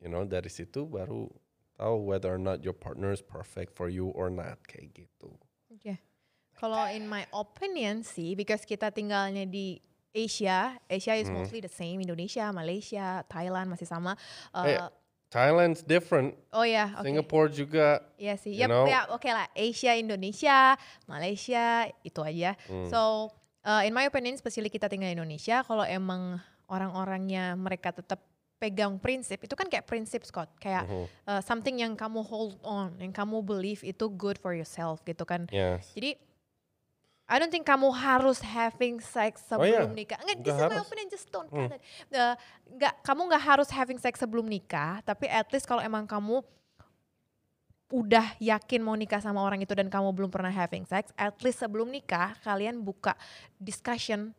you 0.00 0.08
know, 0.08 0.24
dari 0.24 0.48
situ 0.48 0.88
baru 0.88 1.28
tahu 1.76 2.08
whether 2.08 2.32
or 2.32 2.40
not 2.40 2.64
your 2.64 2.72
partner 2.72 3.12
is 3.12 3.20
perfect 3.20 3.76
for 3.76 3.92
you 3.92 4.08
or 4.16 4.30
not, 4.32 4.62
kayak 4.64 4.94
gitu. 4.96 5.28
oke. 5.68 5.94
Kalau 6.54 6.86
in 6.88 7.04
my 7.04 7.26
opinion 7.34 8.00
sih, 8.00 8.32
because 8.32 8.62
kita 8.62 8.94
tinggalnya 8.94 9.44
di 9.44 9.82
Asia, 10.14 10.78
Asia 10.86 11.18
is 11.18 11.26
Hmm. 11.26 11.42
mostly 11.42 11.58
the 11.58 11.68
same, 11.68 11.98
Indonesia, 11.98 12.46
Malaysia, 12.54 13.26
Thailand 13.26 13.66
masih 13.66 13.90
sama. 13.90 14.14
Eh, 14.64 14.78
Uh, 14.78 14.88
Thailand's 15.34 15.82
different, 15.82 16.38
oh 16.54 16.62
ya, 16.62 16.94
oke. 16.94 17.02
Singapore 17.02 17.50
juga. 17.50 17.98
Iya 18.14 18.38
sih, 18.38 18.54
you 18.54 18.62
Yap, 18.62 18.70
know. 18.70 18.86
ya 18.86 19.10
oke 19.10 19.26
lah. 19.26 19.50
Asia, 19.50 19.98
Indonesia, 19.98 20.78
Malaysia, 21.10 21.90
itu 22.06 22.22
aja. 22.22 22.54
Hmm. 22.70 22.86
So, 22.86 23.34
uh, 23.64 23.82
in 23.82 23.92
my 23.96 24.06
opinion, 24.06 24.36
especially 24.36 24.70
kita 24.70 24.86
tinggal 24.86 25.10
di 25.10 25.16
Indonesia, 25.16 25.64
kalau 25.64 25.82
emang 25.82 26.38
orang-orangnya 26.68 27.56
mereka 27.56 27.92
tetap 27.92 28.20
pegang 28.60 28.96
prinsip, 28.96 29.44
itu 29.44 29.52
kan 29.52 29.68
kayak 29.68 29.84
prinsip 29.84 30.24
Scott, 30.24 30.48
kayak 30.56 30.88
uh, 31.28 31.42
something 31.44 31.82
yang 31.82 31.92
kamu 31.98 32.24
hold 32.24 32.56
on, 32.64 32.94
yang 32.96 33.12
kamu 33.12 33.44
believe 33.44 33.84
itu 33.84 34.08
good 34.08 34.40
for 34.40 34.56
yourself 34.56 35.04
gitu 35.04 35.26
kan. 35.26 35.44
Yes. 35.52 35.90
Jadi, 35.92 36.16
I 37.24 37.40
don't 37.40 37.48
think 37.48 37.64
kamu 37.64 37.88
harus 37.88 38.40
having 38.44 39.00
sex 39.00 39.40
Oh, 39.48 39.60
sebelum 39.60 39.96
nikah. 39.96 40.20
Enggak, 40.20 40.44
this 40.44 40.56
is 40.56 40.64
my 40.64 40.80
opinion, 40.80 41.08
just 41.08 41.28
don't 41.32 41.48
Hmm. 41.48 41.72
Uh, 42.12 42.36
nggak, 42.78 42.94
kamu 43.04 43.20
nggak 43.32 43.44
harus 43.44 43.68
having 43.72 43.98
sex 44.00 44.20
sebelum 44.20 44.44
nikah, 44.48 45.00
tapi 45.04 45.28
at 45.28 45.48
least 45.52 45.64
kalau 45.68 45.80
emang 45.80 46.04
kamu 46.08 46.44
udah 47.92 48.36
yakin 48.40 48.80
mau 48.80 48.96
nikah 48.96 49.20
sama 49.20 49.44
orang 49.44 49.60
itu 49.60 49.72
dan 49.76 49.92
kamu 49.92 50.10
belum 50.16 50.30
pernah 50.32 50.50
having 50.50 50.88
sex, 50.88 51.12
at 51.14 51.36
least 51.44 51.60
sebelum 51.60 51.88
nikah 51.92 52.32
kalian 52.40 52.80
buka 52.80 53.12
discussion 53.60 54.32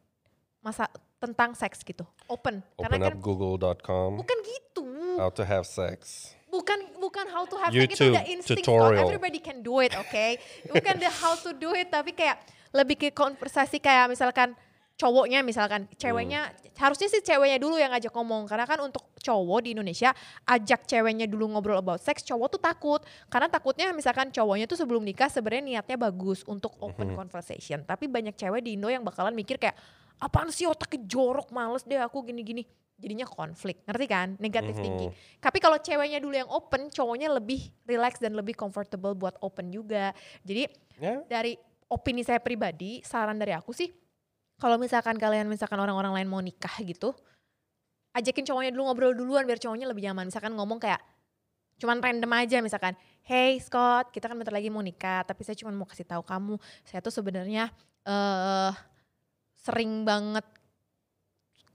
masa 0.65 0.89
tentang 1.21 1.53
seks 1.53 1.85
gitu, 1.85 2.03
open. 2.25 2.65
Open 2.75 2.89
Karena 2.89 3.09
up 3.09 3.13
kan 3.13 3.21
google.com, 3.21 4.09
bukan 4.17 4.37
gitu, 4.43 4.85
how 5.21 5.29
to 5.29 5.45
have 5.45 5.65
sex. 5.65 6.33
bukan 6.49 6.77
bukan 6.97 7.25
how 7.29 7.43
to 7.43 7.59
have 7.59 7.71
sex 7.73 7.99
itu 7.99 8.07
YouTube 8.07 8.15
udah 8.15 8.25
insting 8.31 8.63
Scott. 8.63 8.91
tutorial. 8.91 9.03
everybody 9.05 9.39
can 9.43 9.59
do 9.61 9.83
it, 9.83 9.91
oke? 9.93 10.25
Bukan 10.71 10.95
the 10.97 11.11
how 11.11 11.33
to 11.37 11.51
do 11.53 11.75
it, 11.77 11.91
tapi 11.91 12.15
kayak 12.15 12.41
lebih 12.75 12.97
ke 12.99 13.07
konversasi 13.13 13.79
kayak 13.79 14.11
misalkan 14.11 14.57
cowoknya 14.95 15.43
misalkan 15.43 15.91
ceweknya 15.99 16.55
harusnya 16.79 17.07
sih 17.11 17.19
ceweknya 17.19 17.59
dulu 17.59 17.75
yang 17.75 17.91
ngajak 17.91 18.15
ngomong 18.15 18.47
karena 18.47 18.63
kan 18.63 18.79
untuk 18.79 19.11
cowok 19.25 19.59
di 19.65 19.73
Indonesia 19.73 20.13
ajak 20.45 20.85
ceweknya 20.85 21.25
dulu 21.25 21.49
ngobrol 21.49 21.81
about 21.81 21.97
sex 21.97 22.21
cowok 22.21 22.47
tuh 22.55 22.61
takut. 22.61 23.01
Karena 23.25 23.49
takutnya 23.49 23.89
misalkan 23.89 24.29
cowoknya 24.29 24.69
tuh 24.69 24.77
sebelum 24.77 25.01
nikah 25.01 25.27
sebenarnya 25.27 25.81
niatnya 25.81 25.97
bagus 25.97 26.45
untuk 26.45 26.77
open 26.77 27.17
conversation. 27.17 27.81
Tapi 27.81 28.05
banyak 28.05 28.37
cewek 28.37 28.61
di 28.61 28.77
Indo 28.77 28.87
yang 28.87 29.01
bakalan 29.01 29.33
mikir 29.33 29.57
kayak 29.57 29.73
apaan 30.21 30.53
sih 30.53 30.69
otaknya 30.69 31.01
jorok 31.09 31.49
males 31.49 31.81
deh 31.83 31.97
aku 31.97 32.21
gini-gini. 32.21 32.63
Jadinya 32.95 33.27
konflik. 33.27 33.83
Ngerti 33.83 34.05
kan? 34.07 34.27
Negatif 34.39 34.79
thinking. 34.79 35.11
Tapi 35.43 35.57
kalau 35.59 35.75
ceweknya 35.75 36.23
dulu 36.23 36.31
yang 36.31 36.47
open 36.47 36.87
cowoknya 36.87 37.27
lebih 37.27 37.67
relax 37.83 38.23
dan 38.23 38.31
lebih 38.31 38.55
comfortable 38.55 39.11
buat 39.11 39.35
open 39.43 39.73
juga. 39.73 40.15
Jadi 40.45 40.87
Yeah. 40.95 41.27
dari 41.27 41.59
opini 41.91 42.23
saya 42.23 42.39
pribadi, 42.39 43.03
saran 43.03 43.35
dari 43.35 43.51
aku 43.51 43.75
sih, 43.75 43.91
kalau 44.65 44.81
misalkan 44.81 45.21
kalian 45.21 45.45
misalkan 45.45 45.77
orang-orang 45.77 46.17
lain 46.17 46.25
mau 46.25 46.41
nikah 46.41 46.73
gitu, 46.81 47.13
ajakin 48.17 48.49
cowoknya 48.49 48.73
dulu 48.73 48.89
ngobrol 48.89 49.13
duluan 49.13 49.45
biar 49.45 49.61
cowoknya 49.61 49.85
lebih 49.85 50.09
nyaman. 50.09 50.33
Misalkan 50.33 50.57
ngomong 50.57 50.81
kayak 50.81 50.97
cuman 51.77 52.01
random 52.01 52.33
aja 52.33 52.57
misalkan, 52.65 52.97
hey 53.21 53.61
Scott, 53.61 54.09
kita 54.09 54.25
kan 54.25 54.33
bentar 54.33 54.49
lagi 54.49 54.73
mau 54.73 54.81
nikah, 54.81 55.21
tapi 55.21 55.45
saya 55.45 55.53
cuma 55.53 55.69
mau 55.69 55.85
kasih 55.85 56.09
tahu 56.09 56.25
kamu, 56.25 56.57
saya 56.81 56.97
tuh 56.97 57.13
sebenarnya 57.13 57.69
eh 58.09 58.73
sering 59.61 60.01
banget 60.01 60.45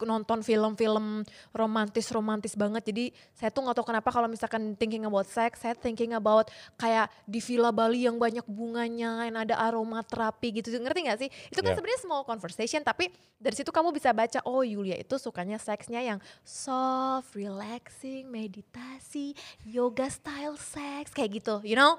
nonton 0.04 0.44
film-film 0.44 1.24
romantis-romantis 1.50 2.54
banget. 2.54 2.82
Jadi 2.92 3.04
saya 3.32 3.48
tuh 3.48 3.64
nggak 3.64 3.76
tahu 3.80 3.86
kenapa 3.88 4.08
kalau 4.12 4.28
misalkan 4.28 4.76
thinking 4.76 5.08
about 5.08 5.26
sex, 5.26 5.62
saya 5.62 5.74
thinking 5.74 6.12
about 6.12 6.48
kayak 6.76 7.08
di 7.24 7.40
Villa 7.40 7.72
Bali 7.72 8.04
yang 8.04 8.20
banyak 8.20 8.44
bunganya, 8.44 9.24
yang 9.24 9.36
ada 9.36 9.56
aroma 9.56 10.04
terapi 10.04 10.60
gitu. 10.60 10.72
Ngerti 10.76 11.00
nggak 11.06 11.18
sih? 11.26 11.30
Itu 11.48 11.60
kan 11.64 11.70
Yeah. 11.70 11.78
sebenarnya 11.78 12.00
small 12.02 12.22
conversation, 12.26 12.82
tapi 12.82 13.14
dari 13.38 13.54
situ 13.54 13.70
kamu 13.70 13.94
bisa 13.94 14.10
baca, 14.10 14.42
oh 14.42 14.66
Yulia 14.66 14.98
itu 14.98 15.14
sukanya 15.16 15.56
seksnya 15.56 16.02
yang 16.02 16.18
soft, 16.42 17.32
relaxing, 17.38 18.26
meditasi, 18.26 19.38
yoga 19.62 20.10
style 20.10 20.58
sex, 20.58 21.14
kayak 21.14 21.40
gitu, 21.40 21.62
you 21.62 21.78
know? 21.78 21.96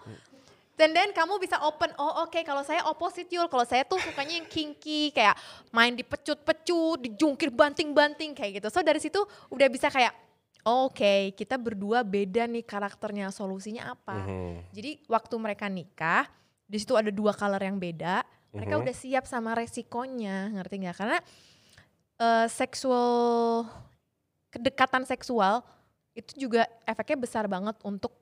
Dan 0.81 0.97
then 0.97 1.13
kamu 1.13 1.37
bisa 1.37 1.61
open, 1.61 1.93
oh 2.01 2.25
oke 2.25 2.41
kalau 2.41 2.65
saya 2.65 2.81
opposite 2.89 3.29
Yul, 3.29 3.45
kalau 3.45 3.61
saya 3.69 3.85
tuh 3.85 4.01
sukanya 4.01 4.41
yang 4.41 4.49
kinky, 4.49 5.13
kayak 5.13 5.37
main 5.69 5.93
dipecut-pecut, 5.93 7.05
dijungkir 7.05 7.53
banting-banting 7.53 8.33
kayak 8.33 8.57
gitu. 8.57 8.67
So 8.73 8.81
dari 8.81 8.97
situ 8.97 9.21
udah 9.53 9.69
bisa 9.69 9.93
kayak, 9.93 10.09
oh, 10.65 10.89
oke 10.89 11.37
kita 11.37 11.61
berdua 11.61 12.01
beda 12.01 12.49
nih 12.49 12.65
karakternya, 12.65 13.29
solusinya 13.29 13.93
apa. 13.93 14.25
Mhm. 14.25 14.73
Jadi 14.73 14.91
waktu 15.05 15.35
mereka 15.37 15.69
nikah, 15.69 16.25
di 16.65 16.81
situ 16.81 16.97
ada 16.97 17.13
dua 17.13 17.37
color 17.37 17.61
yang 17.61 17.77
beda, 17.77 18.25
mereka 18.49 18.73
Mhm. 18.73 18.81
udah 18.81 18.95
siap 18.97 19.29
sama 19.29 19.53
resikonya, 19.53 20.49
ngerti 20.49 20.81
nggak? 20.81 20.97
Karena 20.97 21.19
eh, 22.21 22.47
seksual, 22.49 23.69
kedekatan 24.49 25.05
seksual 25.05 25.61
itu 26.17 26.49
juga 26.49 26.65
efeknya 26.89 27.17
besar 27.21 27.45
banget 27.45 27.77
untuk 27.85 28.17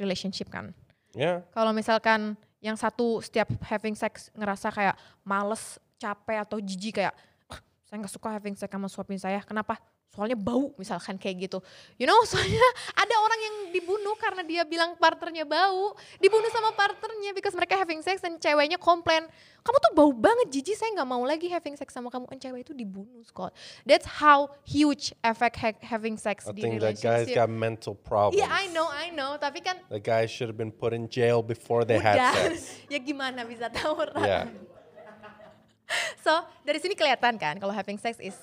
relationship 0.00 0.48
kan. 0.48 0.72
Yeah. 1.14 1.42
Kalau 1.50 1.74
misalkan 1.74 2.38
yang 2.60 2.76
satu 2.76 3.24
setiap 3.24 3.48
having 3.64 3.96
sex 3.96 4.28
ngerasa 4.36 4.68
kayak 4.70 4.96
males, 5.24 5.80
capek 5.96 6.44
atau 6.44 6.60
jijik 6.60 7.00
kayak 7.02 7.14
"Ah, 7.48 7.60
saya 7.88 8.00
nggak 8.04 8.12
suka 8.12 8.28
having 8.30 8.56
sex 8.56 8.70
sama 8.70 8.88
suami 8.88 9.16
saya. 9.16 9.40
Kenapa? 9.42 9.80
Soalnya 10.10 10.34
bau 10.34 10.74
misalkan 10.74 11.14
kayak 11.14 11.46
gitu. 11.46 11.58
You 11.94 12.10
know, 12.10 12.18
soalnya 12.30 12.66
ada 12.98 13.14
orang 13.14 13.40
yang 13.40 13.54
di 13.70 13.80
dibunuh 13.80 14.14
karena 14.18 14.42
dia 14.46 14.62
bilang 14.62 14.94
partnernya 14.94 15.42
bau. 15.46 15.94
Dibunuh 16.22 16.50
sama 16.50 16.70
partnernya 16.74 17.34
because 17.34 17.54
mereka 17.54 17.74
having 17.74 18.02
sex 18.02 18.22
dan 18.22 18.38
ceweknya 18.38 18.78
komplain. 18.78 19.26
Kamu 19.60 19.76
tuh 19.76 19.92
bau 19.92 20.10
banget 20.14 20.50
Jiji, 20.50 20.72
saya 20.78 20.94
nggak 20.94 21.08
mau 21.10 21.22
lagi 21.26 21.50
having 21.50 21.74
sex 21.74 21.90
sama 21.90 22.10
kamu. 22.10 22.26
Dan 22.30 22.38
cewek 22.38 22.60
itu 22.66 22.72
dibunuh 22.74 23.22
Scott. 23.26 23.54
That's 23.82 24.06
how 24.06 24.50
huge 24.62 25.10
effect 25.26 25.56
ha- 25.58 25.82
having 25.82 26.14
sex 26.14 26.46
I 26.46 26.54
di 26.54 26.62
think 26.62 26.80
that 26.80 27.02
guy's 27.02 27.28
got 27.30 27.50
mental 27.50 27.98
problems. 27.98 28.38
Iya 28.38 28.46
I 28.46 28.70
know, 28.70 28.86
I 28.86 29.10
know. 29.10 29.34
Tapi 29.40 29.64
kan 29.64 29.78
The 29.90 29.98
guy 29.98 30.30
should 30.30 30.46
have 30.46 30.58
been 30.60 30.72
put 30.72 30.94
in 30.94 31.10
jail 31.10 31.42
before 31.42 31.82
they 31.82 31.98
had 31.98 32.18
udah. 32.18 32.32
sex. 32.54 32.74
ya 32.92 32.98
gimana 33.02 33.42
bisa 33.42 33.66
tahu 33.70 34.06
Ran? 34.06 34.22
Yeah. 34.22 34.46
So 36.22 36.30
dari 36.62 36.78
sini 36.78 36.94
kelihatan 36.94 37.34
kan 37.34 37.58
kalau 37.58 37.74
having 37.74 37.98
sex 37.98 38.14
is 38.22 38.38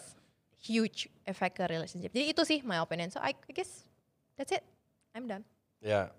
huge 0.68 1.08
effect 1.24 1.56
ke 1.56 1.64
relationship. 1.66 2.12
Jadi 2.12 2.36
itu 2.36 2.44
sih 2.44 2.60
my 2.68 2.84
opinion. 2.84 3.08
So 3.08 3.24
I, 3.24 3.32
I 3.32 3.52
guess 3.56 3.88
that's 4.36 4.52
it. 4.52 4.64
I'm 5.16 5.26
done. 5.26 5.48
Yeah. 5.80 6.12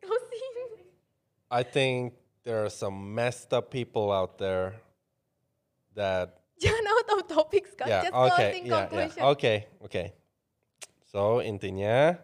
Closing. 0.00 0.54
I 1.50 1.62
think 1.62 2.14
there 2.42 2.64
are 2.64 2.70
some 2.70 3.14
messed 3.14 3.52
up 3.52 3.70
people 3.70 4.10
out 4.10 4.38
there 4.38 4.74
that 5.94 6.40
Jangan 6.62 6.84
out 6.88 7.08
of 7.12 7.20
topic 7.28 7.68
Scott. 7.68 7.88
yeah, 7.88 8.02
Just 8.08 8.14
okay, 8.16 8.32
closing 8.32 8.64
yeah, 8.66 8.80
conclusion. 8.88 9.20
yeah. 9.20 9.32
Okay, 9.36 9.58
okay. 9.84 10.06
So 11.04 11.44
intinya 11.44 12.16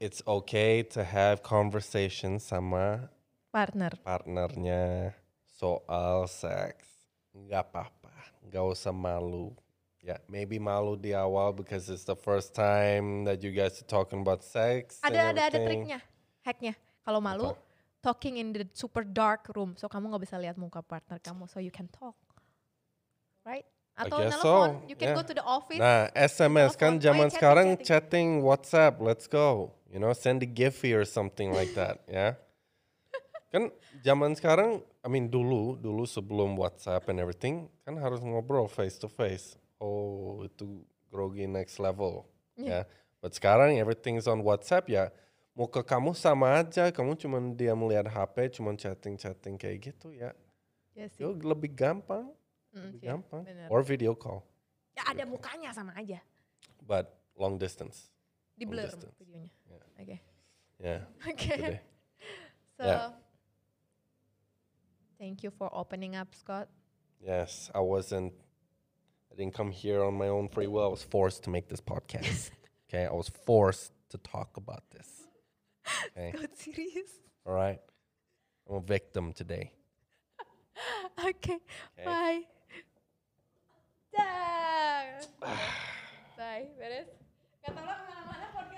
it's 0.00 0.22
okay 0.26 0.82
to 0.94 1.02
have 1.06 1.42
conversation 1.42 2.38
sama 2.38 3.10
Partner. 3.50 3.90
partnernya 4.04 5.14
soal 5.58 6.30
seks. 6.30 6.86
Nggak 7.34 7.74
apa-apa, 7.74 8.14
nggak 8.46 8.64
usah 8.64 8.94
malu. 8.94 9.50
Yeah, 9.98 10.22
maybe 10.30 10.62
malu 10.62 10.94
di 10.94 11.12
awal 11.12 11.52
because 11.52 11.90
it's 11.90 12.06
the 12.06 12.14
first 12.14 12.54
time 12.54 13.26
that 13.26 13.42
you 13.42 13.50
guys 13.50 13.82
are 13.82 13.90
talking 13.90 14.22
about 14.22 14.46
sex. 14.46 15.02
Ada 15.02 15.34
ada 15.34 15.42
ada 15.50 15.58
triknya, 15.58 15.98
hacknya. 16.46 16.78
Kalau 17.02 17.18
malu, 17.18 17.52
Apa? 17.52 17.58
talking 18.00 18.38
in 18.38 18.54
the 18.54 18.64
super 18.72 19.02
dark 19.02 19.50
room, 19.58 19.74
so 19.74 19.90
kamu 19.90 20.14
nggak 20.14 20.22
bisa 20.22 20.36
lihat 20.38 20.56
muka 20.56 20.80
partner 20.80 21.18
kamu, 21.18 21.50
so 21.50 21.58
you 21.58 21.74
can 21.74 21.90
talk, 21.90 22.14
right? 23.42 23.66
Atau 23.98 24.22
guess 24.22 24.38
telepon, 24.38 24.86
so, 24.86 24.86
you 24.86 24.94
can 24.94 25.10
yeah. 25.10 25.18
go 25.18 25.22
to 25.26 25.34
the 25.34 25.42
office. 25.42 25.82
Nah, 25.82 26.06
SMS 26.14 26.78
kan. 26.78 26.96
Oh, 26.96 27.02
zaman 27.02 27.26
chatting, 27.26 27.34
sekarang 27.34 27.68
chatting. 27.82 28.38
chatting 28.38 28.46
WhatsApp, 28.46 29.02
let's 29.02 29.26
go. 29.26 29.74
You 29.90 29.98
know, 29.98 30.14
send 30.14 30.46
a 30.46 30.48
Giphy 30.48 30.94
or 30.94 31.02
something 31.02 31.50
like 31.50 31.74
that, 31.74 32.06
ya. 32.06 32.38
Kan 33.48 33.72
zaman 34.00 34.36
sekarang, 34.36 34.80
I 35.00 35.08
mean 35.08 35.26
dulu, 35.26 35.74
dulu 35.74 36.04
sebelum 36.04 36.52
WhatsApp 36.54 37.08
and 37.08 37.16
everything, 37.16 37.72
kan 37.80 37.96
harus 37.96 38.20
ngobrol 38.20 38.68
face 38.68 39.00
to 39.00 39.08
face. 39.08 39.56
Oh, 39.78 40.44
itu 40.44 40.84
grogi 41.08 41.48
next 41.48 41.80
level, 41.80 42.28
Iya. 42.54 42.84
ya. 42.84 42.90
But 43.18 43.32
sekarang 43.32 43.72
everything's 43.74 44.28
on 44.28 44.44
WhatsApp 44.44 44.84
ya. 44.86 45.08
Muka 45.56 45.80
kamu 45.80 46.12
sama 46.12 46.60
aja, 46.60 46.92
kamu 46.92 47.16
cuma 47.16 47.40
dia 47.50 47.72
melihat 47.72 48.06
HP, 48.06 48.52
cuma 48.52 48.76
chatting-chatting 48.76 49.56
kayak 49.56 49.90
gitu 49.90 50.12
ya. 50.12 50.30
Iya 50.92 51.08
sih. 51.08 51.24
Itu 51.24 51.34
lebih 51.40 51.72
gampang, 51.72 52.30
Mm, 52.68 52.84
lebih 52.84 53.00
iya, 53.00 53.08
gampang. 53.10 53.42
bener. 53.42 53.66
Or 53.72 53.80
video 53.80 54.12
call, 54.12 54.44
Ya 54.92 55.08
ada 55.08 55.24
mukanya 55.24 55.72
sama 55.72 55.96
aja. 55.96 56.20
but 56.84 57.08
long 57.34 57.56
distance. 57.56 58.12
Di 58.54 58.66
blur 58.66 58.86
videonya. 59.16 59.50
Yeah. 59.64 59.82
Oke. 59.96 60.16
Ya. 60.78 60.96
Oke. 61.32 61.48
gitu. 61.48 61.74
So 62.76 62.84
Yeah. 62.84 63.10
Thank 65.18 65.42
you 65.42 65.50
for 65.50 65.68
opening 65.72 66.14
up, 66.14 66.34
Scott. 66.34 66.68
Yes, 67.20 67.70
I 67.74 67.80
wasn't. 67.80 68.32
I 69.32 69.34
didn't 69.34 69.54
come 69.54 69.70
here 69.70 70.04
on 70.04 70.14
my 70.14 70.28
own 70.28 70.48
free 70.48 70.68
will. 70.68 70.84
I 70.84 70.88
was 70.88 71.02
forced 71.02 71.42
to 71.44 71.50
make 71.50 71.68
this 71.68 71.80
podcast. 71.80 72.50
okay, 72.88 73.04
I 73.04 73.12
was 73.12 73.28
forced 73.28 73.92
to 74.10 74.18
talk 74.18 74.56
about 74.56 74.84
this. 74.90 75.08
Okay, 76.16 76.32
Scott 76.36 76.50
serius. 76.56 77.10
all 77.44 77.52
right. 77.54 77.80
I'm 78.68 78.76
a 78.76 78.80
victim 78.80 79.32
today. 79.32 79.72
Oke. 81.24 81.28
Okay. 81.28 81.58
Bye. 82.04 82.42
Dah. 84.16 85.02
Bye. 86.36 86.66
Beres. 86.78 87.08
Kata 87.64 87.80
lo 87.80 87.92
kemana-mana 88.06 88.77